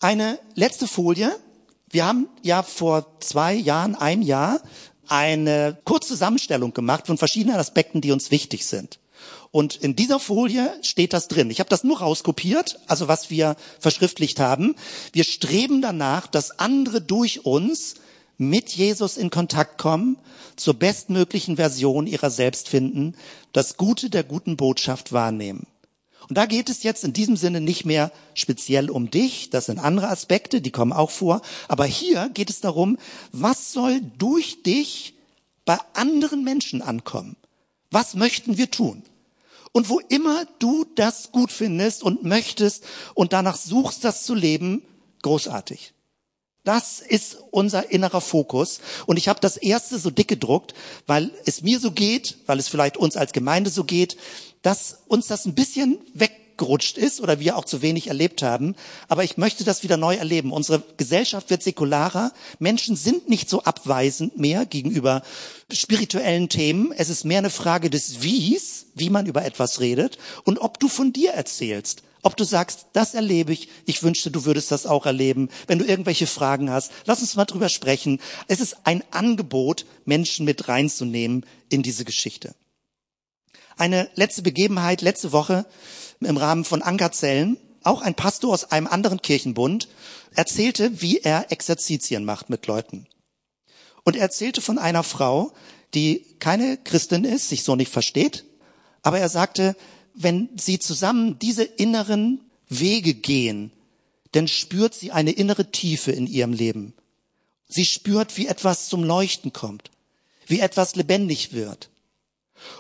Eine 0.01 0.39
letzte 0.55 0.89
Folie. 0.89 1.39
Wir 1.91 2.07
haben 2.07 2.29
ja 2.43 2.63
vor 2.63 3.21
zwei 3.21 3.53
Jahren, 3.53 3.95
ein 3.95 4.23
Jahr, 4.23 4.61
eine 5.11 5.79
Kurzzusammenstellung 5.85 6.73
gemacht 6.73 7.07
von 7.07 7.19
verschiedenen 7.19 7.57
Aspekten, 7.57 8.01
die 8.01 8.13
uns 8.13 8.31
wichtig 8.31 8.67
sind. 8.67 8.99
Und 9.51 9.77
in 9.77 9.97
dieser 9.97 10.21
Folie 10.21 10.73
steht 10.83 11.13
das 11.13 11.27
drin. 11.27 11.51
Ich 11.51 11.59
habe 11.59 11.69
das 11.69 11.83
nur 11.83 11.99
rauskopiert, 11.99 12.79
also 12.87 13.09
was 13.09 13.31
wir 13.31 13.57
verschriftlicht 13.81 14.39
haben. 14.39 14.77
Wir 15.13 15.25
streben 15.25 15.83
danach, 15.83 16.29
dass 16.29 16.59
andere 16.59 17.01
durch 17.01 17.45
uns 17.45 17.97
mit 18.39 18.71
Jesus 18.71 19.17
in 19.17 19.29
Kontakt 19.29 19.77
kommen, 19.77 20.17
zur 20.57 20.75
bestmöglichen 20.75 21.57
Version 21.57 22.07
ihrer 22.07 22.31
selbst 22.31 22.69
finden, 22.69 23.15
das 23.53 23.77
Gute 23.77 24.09
der 24.09 24.25
guten 24.25 24.57
Botschaft 24.57 25.13
wahrnehmen. 25.13 25.67
Und 26.29 26.37
da 26.37 26.47
geht 26.47 26.69
es 26.69 26.83
jetzt 26.83 27.05
in 27.05 27.13
diesem 27.13 27.37
Sinne 27.37 27.61
nicht 27.61 27.85
mehr 27.85 28.13
speziell 28.35 28.91
um 28.91 29.11
dich, 29.11 29.51
das 29.51 29.67
sind 29.67 29.79
andere 29.79 30.09
Aspekte, 30.09 30.61
die 30.61 30.71
kommen 30.71 30.93
auch 30.93 31.11
vor, 31.11 31.43
aber 31.69 31.87
hier 31.87 32.29
geht 32.35 32.51
es 32.51 32.61
darum, 32.61 32.99
was 33.33 33.73
soll 33.73 34.01
durch 34.19 34.63
dich 34.63 35.15
bei 35.65 35.79
anderen 35.95 36.45
Menschen 36.45 36.83
ankommen? 36.83 37.37
Was 37.91 38.15
möchten 38.15 38.57
wir 38.57 38.71
tun? 38.71 39.03
Und 39.73 39.89
wo 39.89 40.01
immer 40.01 40.47
du 40.59 40.85
das 40.97 41.33
gut 41.33 41.53
findest 41.53 42.03
und 42.03 42.25
möchtest 42.25 42.85
und 43.15 43.33
danach 43.33 43.57
suchst, 43.57 44.05
das 44.05 44.25
zu 44.25 44.35
leben, 44.35 44.83
großartig. 45.23 45.93
Das 46.65 47.01
ist 47.01 47.39
unser 47.51 47.91
innerer 47.91 48.21
Fokus. 48.21 48.81
Und 49.07 49.17
ich 49.17 49.29
habe 49.29 49.41
das 49.41 49.57
erste 49.57 49.99
so 49.99 50.11
dick 50.11 50.29
gedruckt, 50.29 50.75
weil 51.07 51.31
es 51.47 51.63
mir 51.63 51.81
so 51.81 51.91
geht, 51.91 52.37
weil 52.47 52.59
es 52.59 52.69
vielleicht 52.69 52.97
uns 52.97 53.17
als 53.17 53.33
Gemeinde 53.33 53.71
so 53.71 53.85
geht, 53.85 54.17
dass 54.63 54.99
uns 55.09 55.27
das 55.27 55.47
ein 55.47 55.55
bisschen 55.55 55.99
weg 56.13 56.41
abgerutscht 56.61 56.99
ist 56.99 57.23
oder 57.23 57.41
wir 57.41 57.57
auch 57.57 57.65
zu 57.65 57.81
wenig 57.81 58.09
erlebt 58.09 58.43
haben. 58.43 58.77
Aber 59.09 59.25
ich 59.25 59.39
möchte 59.39 59.65
das 59.65 59.83
wieder 59.83 59.97
neu 59.97 60.17
erleben. 60.17 60.53
Unsere 60.53 60.83
Gesellschaft 60.99 61.49
wird 61.49 61.63
säkularer. 61.63 62.33
Menschen 62.59 62.97
sind 62.97 63.31
nicht 63.31 63.49
so 63.49 63.63
abweisend 63.63 64.39
mehr 64.39 64.67
gegenüber 64.67 65.23
spirituellen 65.73 66.51
Themen. 66.51 66.93
Es 66.93 67.09
ist 67.09 67.25
mehr 67.25 67.39
eine 67.39 67.49
Frage 67.49 67.89
des 67.89 68.23
Wies, 68.23 68.87
wie 68.95 69.09
man 69.09 69.25
über 69.25 69.43
etwas 69.45 69.81
redet 69.81 70.19
und 70.45 70.59
ob 70.59 70.79
du 70.79 70.89
von 70.89 71.15
dir 71.15 71.31
erzählst. 71.31 72.03
Ob 72.23 72.37
du 72.37 72.45
sagst, 72.45 72.87
das 72.93 73.15
erlebe 73.15 73.53
ich, 73.53 73.69
ich 73.87 74.03
wünschte, 74.03 74.31
du 74.31 74.45
würdest 74.45 74.71
das 74.71 74.87
auch 74.87 75.07
erleben. 75.07 75.49
Wenn 75.67 75.79
du 75.79 75.87
irgendwelche 75.87 76.27
Fragen 76.27 76.71
hast, 76.71 76.93
lass 77.07 77.21
uns 77.21 77.37
mal 77.37 77.47
drüber 77.47 77.69
sprechen. 77.69 78.21
Es 78.47 78.61
ist 78.61 78.79
ein 78.85 79.03
Angebot, 79.11 79.87
Menschen 80.05 80.45
mit 80.45 80.69
reinzunehmen 80.69 81.47
in 81.71 81.83
diese 81.83 82.05
Geschichte. 82.05 82.55
Eine 83.77 84.11
letzte 84.15 84.43
Begebenheit, 84.43 85.01
letzte 85.01 85.33
Woche 85.33 85.65
im 86.21 86.37
Rahmen 86.37 86.65
von 86.65 86.83
Ankerzellen, 86.83 87.57
auch 87.83 88.03
ein 88.03 88.15
Pastor 88.15 88.53
aus 88.53 88.71
einem 88.71 88.87
anderen 88.87 89.23
Kirchenbund 89.23 89.89
erzählte, 90.35 91.01
wie 91.01 91.19
er 91.19 91.51
Exerzitien 91.51 92.25
macht 92.25 92.51
mit 92.51 92.67
Leuten. 92.67 93.07
Und 94.05 94.17
er 94.17 94.23
erzählte 94.23 94.61
von 94.61 94.79
einer 94.79 95.03
Frau, 95.03 95.53
die 95.95 96.37
keine 96.39 96.77
Christin 96.77 97.25
ist, 97.25 97.49
sich 97.49 97.65
so 97.65 97.77
nicht 97.77 97.91
versteht, 97.91 98.45
aber 99.03 99.19
er 99.19 99.29
sagte, 99.29 99.77
wenn 100.15 100.49
sie 100.57 100.79
zusammen 100.79 101.39
diese 101.39 101.65
inneren 101.65 102.41
Wege 102.69 103.15
gehen, 103.15 103.73
dann 104.33 104.49
spürt 104.49 104.95
sie 104.95 105.13
eine 105.13 105.33
innere 105.33 105.71
Tiefe 105.71 106.13
in 106.13 106.27
ihrem 106.27 106.53
Leben. 106.53 106.95
Sie 107.69 107.85
spürt, 107.85 108.37
wie 108.37 108.47
etwas 108.47 108.89
zum 108.89 109.05
Leuchten 109.05 109.53
kommt, 109.53 109.91
wie 110.47 110.61
etwas 110.61 110.97
lebendig 110.97 111.53
wird. 111.53 111.91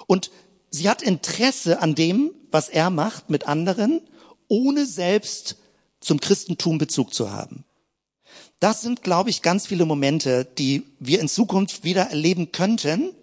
Und 0.06 0.30
sie 0.70 0.88
hat 0.88 1.02
Interesse 1.02 1.80
an 1.80 1.94
dem, 1.94 2.32
was 2.50 2.68
er 2.68 2.90
macht 2.90 3.30
mit 3.30 3.46
anderen, 3.46 4.00
ohne 4.48 4.86
selbst 4.86 5.56
zum 6.00 6.20
Christentum 6.20 6.78
Bezug 6.78 7.14
zu 7.14 7.30
haben. 7.30 7.64
Das 8.58 8.82
sind, 8.82 9.02
glaube 9.02 9.30
ich, 9.30 9.42
ganz 9.42 9.66
viele 9.66 9.86
Momente, 9.86 10.44
die 10.58 10.82
wir 10.98 11.20
in 11.20 11.28
Zukunft 11.28 11.84
wieder 11.84 12.04
erleben 12.04 12.52
könnten, 12.52 13.14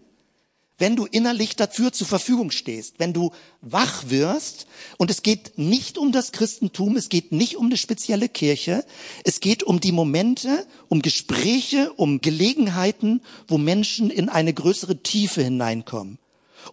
wenn 0.77 0.95
du 0.95 1.05
innerlich 1.05 1.55
dafür 1.55 1.91
zur 1.91 2.07
Verfügung 2.07 2.51
stehst, 2.51 2.95
wenn 2.99 3.13
du 3.13 3.31
wach 3.61 4.09
wirst, 4.09 4.67
und 4.97 5.09
es 5.09 5.23
geht 5.23 5.57
nicht 5.57 5.97
um 5.97 6.11
das 6.11 6.31
Christentum, 6.31 6.95
es 6.97 7.09
geht 7.09 7.31
nicht 7.31 7.57
um 7.57 7.65
eine 7.67 7.77
spezielle 7.77 8.29
Kirche, 8.29 8.85
es 9.23 9.39
geht 9.39 9.63
um 9.63 9.79
die 9.79 9.91
Momente, 9.91 10.65
um 10.87 11.01
Gespräche, 11.01 11.91
um 11.93 12.21
Gelegenheiten, 12.21 13.21
wo 13.47 13.57
Menschen 13.57 14.09
in 14.09 14.29
eine 14.29 14.53
größere 14.53 15.01
Tiefe 15.01 15.43
hineinkommen. 15.43 16.19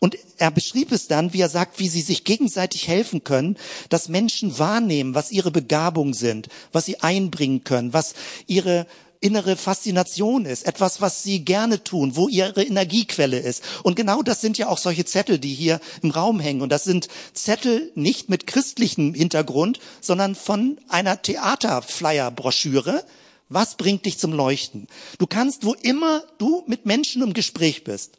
Und 0.00 0.16
er 0.38 0.50
beschrieb 0.50 0.92
es 0.92 1.06
dann, 1.06 1.32
wie 1.32 1.40
er 1.40 1.48
sagt, 1.48 1.78
wie 1.78 1.88
sie 1.88 2.00
sich 2.00 2.24
gegenseitig 2.24 2.88
helfen 2.88 3.24
können, 3.24 3.56
dass 3.88 4.08
Menschen 4.08 4.58
wahrnehmen, 4.58 5.14
was 5.14 5.30
ihre 5.30 5.50
Begabungen 5.50 6.14
sind, 6.14 6.48
was 6.72 6.86
sie 6.86 7.00
einbringen 7.00 7.64
können, 7.64 7.92
was 7.92 8.14
ihre 8.46 8.86
innere 9.24 9.56
Faszination 9.56 10.44
ist, 10.44 10.66
etwas, 10.66 11.00
was 11.00 11.22
sie 11.22 11.44
gerne 11.44 11.82
tun, 11.82 12.14
wo 12.14 12.28
ihre 12.28 12.62
Energiequelle 12.62 13.38
ist. 13.38 13.62
Und 13.82 13.96
genau 13.96 14.22
das 14.22 14.42
sind 14.42 14.58
ja 14.58 14.68
auch 14.68 14.78
solche 14.78 15.06
Zettel, 15.06 15.38
die 15.38 15.54
hier 15.54 15.80
im 16.02 16.10
Raum 16.10 16.40
hängen. 16.40 16.60
Und 16.60 16.68
das 16.68 16.84
sind 16.84 17.08
Zettel 17.32 17.90
nicht 17.94 18.28
mit 18.28 18.46
christlichem 18.46 19.14
Hintergrund, 19.14 19.80
sondern 20.00 20.34
von 20.34 20.78
einer 20.88 21.22
Theaterflyer-Broschüre. 21.22 23.02
Was 23.48 23.76
bringt 23.76 24.04
dich 24.04 24.18
zum 24.18 24.32
Leuchten? 24.32 24.88
Du 25.18 25.26
kannst, 25.26 25.64
wo 25.64 25.72
immer 25.72 26.22
du 26.38 26.62
mit 26.66 26.84
Menschen 26.84 27.22
im 27.22 27.32
Gespräch 27.32 27.82
bist, 27.82 28.18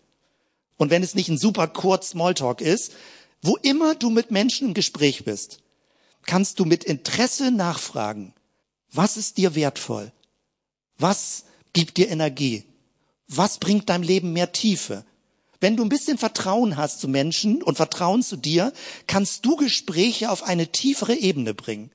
und 0.77 0.89
wenn 0.89 1.03
es 1.03 1.15
nicht 1.15 1.29
ein 1.29 1.37
super 1.37 1.67
kurz 1.67 2.09
Smalltalk 2.09 2.61
ist, 2.61 2.91
wo 3.41 3.55
immer 3.57 3.95
du 3.95 4.09
mit 4.09 4.31
Menschen 4.31 4.69
im 4.69 4.73
Gespräch 4.73 5.23
bist, 5.23 5.59
kannst 6.25 6.59
du 6.59 6.65
mit 6.65 6.83
Interesse 6.83 7.51
nachfragen, 7.51 8.33
was 8.91 9.17
ist 9.17 9.37
dir 9.37 9.55
wertvoll? 9.55 10.11
Was 10.97 11.45
gibt 11.73 11.97
dir 11.97 12.10
Energie? 12.10 12.63
Was 13.27 13.58
bringt 13.58 13.89
deinem 13.89 14.03
Leben 14.03 14.34
mehr 14.34 14.51
Tiefe? 14.51 15.05
Wenn 15.60 15.77
du 15.77 15.84
ein 15.84 15.89
bisschen 15.89 16.17
Vertrauen 16.17 16.77
hast 16.77 16.99
zu 16.99 17.08
Menschen 17.08 17.63
und 17.63 17.75
Vertrauen 17.75 18.21
zu 18.21 18.36
dir, 18.36 18.71
kannst 19.08 19.45
du 19.45 19.55
Gespräche 19.55 20.29
auf 20.29 20.43
eine 20.43 20.71
tiefere 20.71 21.15
Ebene 21.15 21.53
bringen. 21.53 21.91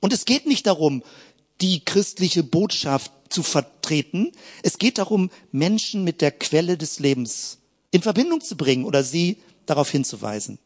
Und 0.00 0.12
es 0.12 0.24
geht 0.24 0.46
nicht 0.46 0.66
darum, 0.66 1.02
die 1.60 1.84
christliche 1.84 2.42
Botschaft 2.42 3.12
zu 3.28 3.42
vertreten. 3.42 4.32
Es 4.62 4.78
geht 4.78 4.98
darum, 4.98 5.30
Menschen 5.52 6.04
mit 6.04 6.20
der 6.20 6.32
Quelle 6.32 6.76
des 6.76 6.98
Lebens 6.98 7.58
in 7.90 8.02
Verbindung 8.02 8.40
zu 8.40 8.56
bringen 8.56 8.84
oder 8.84 9.02
sie 9.02 9.38
darauf 9.66 9.90
hinzuweisen. 9.90 10.58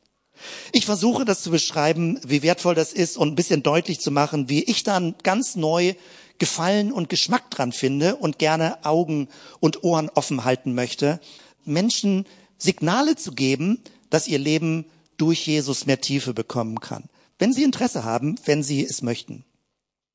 Ich 0.73 0.87
versuche 0.87 1.25
das 1.25 1.43
zu 1.43 1.51
beschreiben, 1.51 2.21
wie 2.25 2.43
wertvoll 2.43 2.75
das 2.75 2.93
ist 2.93 3.17
und 3.17 3.29
ein 3.29 3.35
bisschen 3.35 3.63
deutlich 3.63 4.01
zu 4.01 4.11
machen, 4.11 4.49
wie 4.49 4.63
ich 4.65 4.83
dann 4.83 5.15
ganz 5.23 5.55
neu 5.55 5.95
Gefallen 6.43 6.91
und 6.91 7.09
Geschmack 7.09 7.53
dran 7.53 7.71
finde 7.71 8.17
und 8.17 8.41
gerne 8.41 8.85
Augen 8.85 9.29
und 9.61 9.85
Ohren 9.85 10.09
offen 10.09 10.43
halten 10.43 10.75
möchte, 10.75 11.21
Menschen 11.65 12.27
Signale 12.59 13.15
zu 13.15 13.31
geben, 13.31 13.79
dass 14.11 14.27
ihr 14.27 14.41
Leben 14.41 14.87
durch 15.17 15.47
Jesus 15.47 15.87
mehr 15.87 16.01
Tiefe 16.01 16.35
bekommen 16.35 16.81
kann. 16.81 17.05
Wenn 17.39 17.53
sie 17.53 17.63
Interesse 17.63 18.03
haben, 18.03 18.41
wenn 18.45 18.65
sie 18.65 18.85
es 18.85 19.03
möchten. 19.03 19.45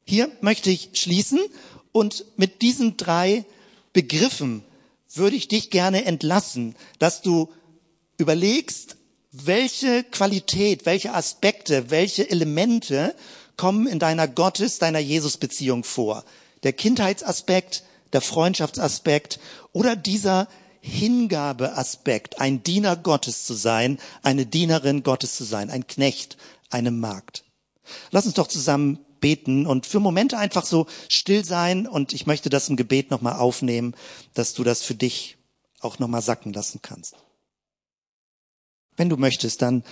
Hier 0.05 0.29
möchte 0.41 0.69
ich 0.69 0.89
schließen 0.95 1.39
und 1.93 2.25
mit 2.35 2.61
diesen 2.61 2.97
drei 2.97 3.45
Begriffen 3.93 4.65
würde 5.13 5.37
ich 5.37 5.47
dich 5.47 5.69
gerne 5.69 6.03
entlassen, 6.03 6.75
dass 6.99 7.21
du 7.21 7.47
überlegst, 8.17 8.97
welche 9.31 10.03
Qualität, 10.03 10.85
welche 10.85 11.13
Aspekte, 11.13 11.89
welche 11.89 12.29
Elemente 12.29 13.15
kommen 13.57 13.87
in 13.87 13.99
deiner 13.99 14.27
Gottes, 14.27 14.79
deiner 14.79 14.99
Jesus-Beziehung 14.99 15.83
vor. 15.83 16.23
Der 16.63 16.73
Kindheitsaspekt, 16.73 17.83
der 18.13 18.21
Freundschaftsaspekt 18.21 19.39
oder 19.73 19.95
dieser 19.95 20.47
Hingabeaspekt, 20.79 22.39
ein 22.39 22.63
Diener 22.63 22.95
Gottes 22.95 23.45
zu 23.45 23.53
sein, 23.53 23.99
eine 24.23 24.45
Dienerin 24.45 25.03
Gottes 25.03 25.35
zu 25.35 25.43
sein, 25.43 25.69
ein 25.69 25.87
Knecht, 25.87 26.37
eine 26.69 26.91
Magd. 26.91 27.43
Lass 28.11 28.25
uns 28.25 28.35
doch 28.35 28.47
zusammen 28.47 28.99
beten 29.19 29.65
und 29.65 29.85
für 29.85 29.99
Momente 29.99 30.37
einfach 30.37 30.65
so 30.65 30.85
still 31.09 31.43
sein 31.43 31.87
und 31.87 32.13
ich 32.13 32.27
möchte 32.27 32.49
das 32.49 32.69
im 32.69 32.75
Gebet 32.75 33.11
nochmal 33.11 33.37
aufnehmen, 33.37 33.95
dass 34.33 34.53
du 34.53 34.63
das 34.63 34.83
für 34.83 34.95
dich 34.95 35.37
auch 35.79 35.99
nochmal 35.99 36.21
sacken 36.21 36.53
lassen 36.53 36.81
kannst. 36.81 37.15
Wenn 38.95 39.09
du 39.09 39.17
möchtest, 39.17 39.61
dann 39.61 39.83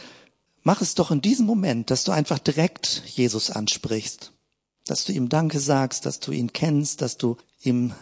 mach 0.65 0.81
es 0.81 0.95
doch 0.95 1.11
in 1.11 1.21
diesem 1.21 1.45
Moment, 1.45 1.89
dass 1.91 2.03
du 2.03 2.11
einfach 2.11 2.39
direkt 2.39 3.03
Jesus 3.05 3.49
ansprichst, 3.49 4.33
dass 4.85 5.05
du 5.05 5.13
ihm 5.13 5.29
Danke 5.29 5.61
sagst, 5.61 6.05
dass 6.05 6.19
du 6.19 6.33
ihn 6.33 6.51
kennst, 6.51 7.01
dass 7.01 7.17
du 7.17 7.37
ihm 7.61 7.93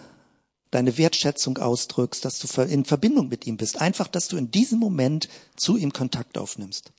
deine 0.72 0.98
Wertschätzung 0.98 1.60
ausdrückst, 1.60 2.26
dass 2.26 2.40
du 2.40 2.62
in 2.64 2.86
Verbindung 2.86 3.28
mit 3.28 3.46
ihm 3.46 3.58
bist. 3.58 3.80
Einfach, 3.80 4.08
dass 4.08 4.28
du 4.28 4.38
in 4.38 4.50
diesem 4.50 4.80
Moment 4.80 5.30
zu 5.56 5.78
ihm 5.78 5.94
Kontakt 5.94 6.38
aufnimmst. 6.38 6.92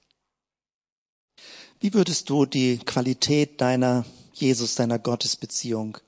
Wie 1.80 1.92
würdest 1.92 2.30
du 2.30 2.46
die 2.46 2.78
Qualität 2.78 3.60
deiner 3.60 4.04
Jesus, 4.32 4.74
deiner 4.76 4.98
Gottesbeziehung 4.98 5.98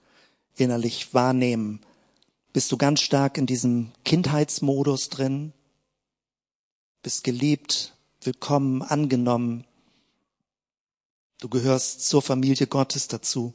innerlich 0.54 1.12
wahrnehmen? 1.12 1.80
Bist 2.52 2.70
du 2.72 2.76
ganz 2.76 3.00
stark 3.00 3.38
in 3.38 3.46
diesem 3.46 3.90
Kindheitsmodus 4.04 5.08
drin? 5.08 5.52
Bist 7.02 7.24
geliebt, 7.24 7.95
willkommen, 8.26 8.82
angenommen? 8.82 9.64
Du 11.38 11.48
gehörst 11.48 12.06
zur 12.06 12.20
Familie 12.20 12.66
Gottes 12.66 13.08
dazu. 13.08 13.54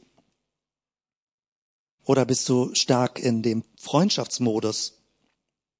Oder 2.04 2.24
bist 2.24 2.48
du 2.48 2.74
stark 2.74 3.18
in 3.18 3.42
dem 3.42 3.64
Freundschaftsmodus? 3.78 4.98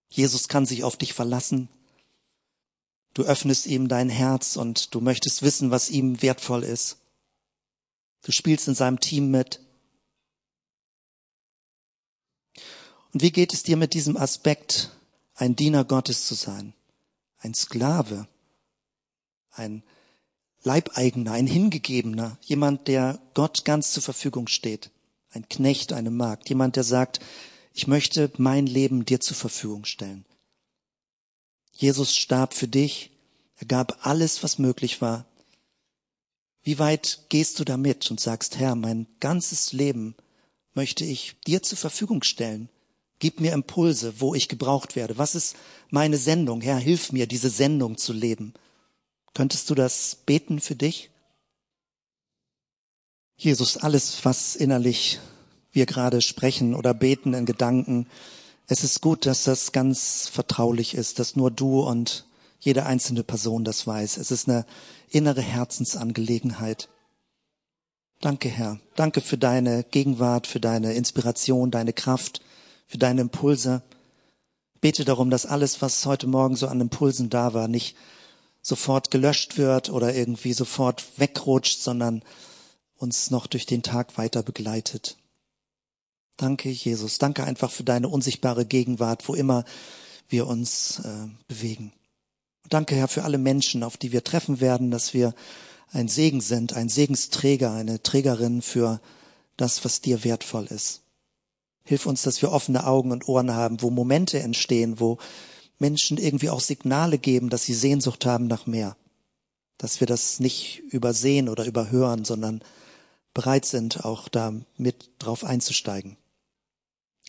Jesus 0.08 0.46
kann 0.46 0.66
sich 0.66 0.84
auf 0.84 0.96
dich 0.96 1.14
verlassen. 1.14 1.68
Du 3.14 3.22
öffnest 3.22 3.66
ihm 3.66 3.88
dein 3.88 4.08
Herz 4.08 4.56
und 4.56 4.94
du 4.94 5.00
möchtest 5.00 5.42
wissen, 5.42 5.70
was 5.70 5.90
ihm 5.90 6.22
wertvoll 6.22 6.62
ist. 6.62 6.98
Du 8.22 8.30
spielst 8.30 8.68
in 8.68 8.74
seinem 8.74 9.00
Team 9.00 9.30
mit. 9.30 9.60
Und 13.12 13.22
wie 13.22 13.32
geht 13.32 13.52
es 13.52 13.62
dir 13.62 13.76
mit 13.76 13.94
diesem 13.94 14.16
Aspekt, 14.16 14.90
ein 15.34 15.56
Diener 15.56 15.84
Gottes 15.84 16.26
zu 16.26 16.34
sein? 16.34 16.72
Ein 17.38 17.54
Sklave, 17.54 18.28
ein 19.52 19.82
Leibeigener, 20.64 21.32
ein 21.32 21.46
Hingegebener, 21.46 22.38
jemand, 22.42 22.88
der 22.88 23.20
Gott 23.34 23.64
ganz 23.64 23.92
zur 23.92 24.02
Verfügung 24.02 24.48
steht, 24.48 24.90
ein 25.30 25.48
Knecht, 25.48 25.92
eine 25.92 26.10
Magd, 26.10 26.48
jemand, 26.48 26.76
der 26.76 26.84
sagt, 26.84 27.20
ich 27.74 27.86
möchte 27.86 28.30
mein 28.36 28.66
Leben 28.66 29.04
dir 29.04 29.20
zur 29.20 29.36
Verfügung 29.36 29.84
stellen. 29.84 30.24
Jesus 31.72 32.14
starb 32.14 32.54
für 32.54 32.68
dich. 32.68 33.10
Er 33.56 33.66
gab 33.66 34.06
alles, 34.06 34.42
was 34.42 34.58
möglich 34.58 35.00
war. 35.00 35.24
Wie 36.62 36.78
weit 36.78 37.20
gehst 37.28 37.58
du 37.58 37.64
damit 37.64 38.10
und 38.10 38.20
sagst, 38.20 38.58
Herr, 38.58 38.76
mein 38.76 39.06
ganzes 39.20 39.72
Leben 39.72 40.14
möchte 40.74 41.04
ich 41.04 41.36
dir 41.46 41.62
zur 41.62 41.78
Verfügung 41.78 42.22
stellen. 42.22 42.68
Gib 43.18 43.40
mir 43.40 43.52
Impulse, 43.52 44.20
wo 44.20 44.34
ich 44.34 44.48
gebraucht 44.48 44.96
werde. 44.96 45.18
Was 45.18 45.34
ist 45.34 45.56
meine 45.90 46.18
Sendung? 46.18 46.60
Herr, 46.60 46.78
hilf 46.78 47.12
mir, 47.12 47.26
diese 47.26 47.50
Sendung 47.50 47.96
zu 47.96 48.12
leben. 48.12 48.54
Könntest 49.34 49.70
du 49.70 49.74
das 49.74 50.16
beten 50.26 50.60
für 50.60 50.76
dich? 50.76 51.10
Jesus, 53.36 53.76
alles, 53.76 54.24
was 54.24 54.56
innerlich 54.56 55.18
wir 55.72 55.86
gerade 55.86 56.20
sprechen 56.20 56.74
oder 56.74 56.92
beten 56.94 57.34
in 57.34 57.46
Gedanken, 57.46 58.06
es 58.68 58.84
ist 58.84 59.00
gut, 59.00 59.26
dass 59.26 59.44
das 59.44 59.72
ganz 59.72 60.28
vertraulich 60.28 60.94
ist, 60.94 61.18
dass 61.18 61.34
nur 61.34 61.50
du 61.50 61.80
und 61.80 62.26
jede 62.60 62.86
einzelne 62.86 63.24
Person 63.24 63.64
das 63.64 63.86
weiß. 63.86 64.18
Es 64.18 64.30
ist 64.30 64.48
eine 64.48 64.64
innere 65.10 65.42
Herzensangelegenheit. 65.42 66.88
Danke, 68.20 68.48
Herr. 68.48 68.78
Danke 68.94 69.20
für 69.20 69.36
deine 69.36 69.82
Gegenwart, 69.82 70.46
für 70.46 70.60
deine 70.60 70.94
Inspiration, 70.94 71.72
deine 71.72 71.92
Kraft, 71.92 72.40
für 72.86 72.98
deine 72.98 73.22
Impulse. 73.22 73.82
Bete 74.80 75.04
darum, 75.04 75.28
dass 75.28 75.44
alles, 75.44 75.82
was 75.82 76.06
heute 76.06 76.28
Morgen 76.28 76.54
so 76.54 76.68
an 76.68 76.80
Impulsen 76.80 77.30
da 77.30 77.52
war, 77.52 77.66
nicht 77.66 77.96
sofort 78.62 79.10
gelöscht 79.10 79.58
wird 79.58 79.90
oder 79.90 80.14
irgendwie 80.14 80.52
sofort 80.52 81.04
wegrutscht, 81.18 81.80
sondern 81.80 82.22
uns 82.96 83.30
noch 83.30 83.48
durch 83.48 83.66
den 83.66 83.82
Tag 83.82 84.16
weiter 84.16 84.42
begleitet. 84.42 85.16
Danke, 86.36 86.70
Jesus. 86.70 87.18
Danke 87.18 87.44
einfach 87.44 87.70
für 87.70 87.84
deine 87.84 88.08
unsichtbare 88.08 88.64
Gegenwart, 88.64 89.28
wo 89.28 89.34
immer 89.34 89.64
wir 90.28 90.46
uns 90.46 91.00
äh, 91.00 91.28
bewegen. 91.48 91.92
Danke, 92.68 92.94
Herr, 92.94 93.08
für 93.08 93.24
alle 93.24 93.38
Menschen, 93.38 93.82
auf 93.82 93.96
die 93.96 94.12
wir 94.12 94.24
treffen 94.24 94.60
werden, 94.60 94.90
dass 94.90 95.12
wir 95.12 95.34
ein 95.90 96.08
Segen 96.08 96.40
sind, 96.40 96.72
ein 96.72 96.88
Segensträger, 96.88 97.72
eine 97.72 98.02
Trägerin 98.02 98.62
für 98.62 99.00
das, 99.56 99.84
was 99.84 100.00
dir 100.00 100.24
wertvoll 100.24 100.66
ist. 100.66 101.02
Hilf 101.84 102.06
uns, 102.06 102.22
dass 102.22 102.40
wir 102.40 102.52
offene 102.52 102.86
Augen 102.86 103.12
und 103.12 103.28
Ohren 103.28 103.52
haben, 103.52 103.82
wo 103.82 103.90
Momente 103.90 104.40
entstehen, 104.40 105.00
wo 105.00 105.18
Menschen 105.82 106.16
irgendwie 106.16 106.48
auch 106.48 106.60
Signale 106.60 107.18
geben, 107.18 107.50
dass 107.50 107.64
sie 107.64 107.74
Sehnsucht 107.74 108.24
haben 108.24 108.46
nach 108.46 108.66
mehr. 108.66 108.96
Dass 109.78 109.98
wir 109.98 110.06
das 110.06 110.38
nicht 110.38 110.78
übersehen 110.90 111.48
oder 111.48 111.66
überhören, 111.66 112.24
sondern 112.24 112.62
bereit 113.34 113.66
sind, 113.66 114.04
auch 114.04 114.28
da 114.28 114.54
mit 114.76 115.10
drauf 115.18 115.44
einzusteigen. 115.44 116.16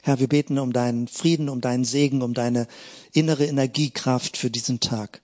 Herr, 0.04 0.20
wir 0.20 0.28
beten 0.28 0.60
um 0.60 0.72
deinen 0.72 1.08
Frieden, 1.08 1.50
um 1.50 1.62
deinen 1.62 1.84
Segen, 1.84 2.22
um 2.22 2.34
deine 2.36 2.68
innere 3.12 3.46
Energiekraft 3.46 4.38
für 4.38 4.52
diesen 4.52 4.80
Tag. 4.80 5.22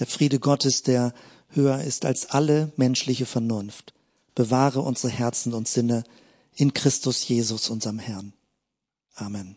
Der 0.00 0.06
Friede 0.06 0.40
Gottes, 0.40 0.82
der 0.82 1.14
höher 1.50 1.82
ist 1.82 2.04
als 2.04 2.26
alle 2.30 2.72
menschliche 2.76 3.26
Vernunft. 3.26 3.94
Bewahre 4.34 4.80
unsere 4.80 5.12
Herzen 5.12 5.54
und 5.54 5.68
Sinne 5.68 6.04
in 6.56 6.74
Christus 6.74 7.28
Jesus, 7.28 7.70
unserem 7.70 8.00
Herrn. 8.00 8.32
Amen. 9.14 9.56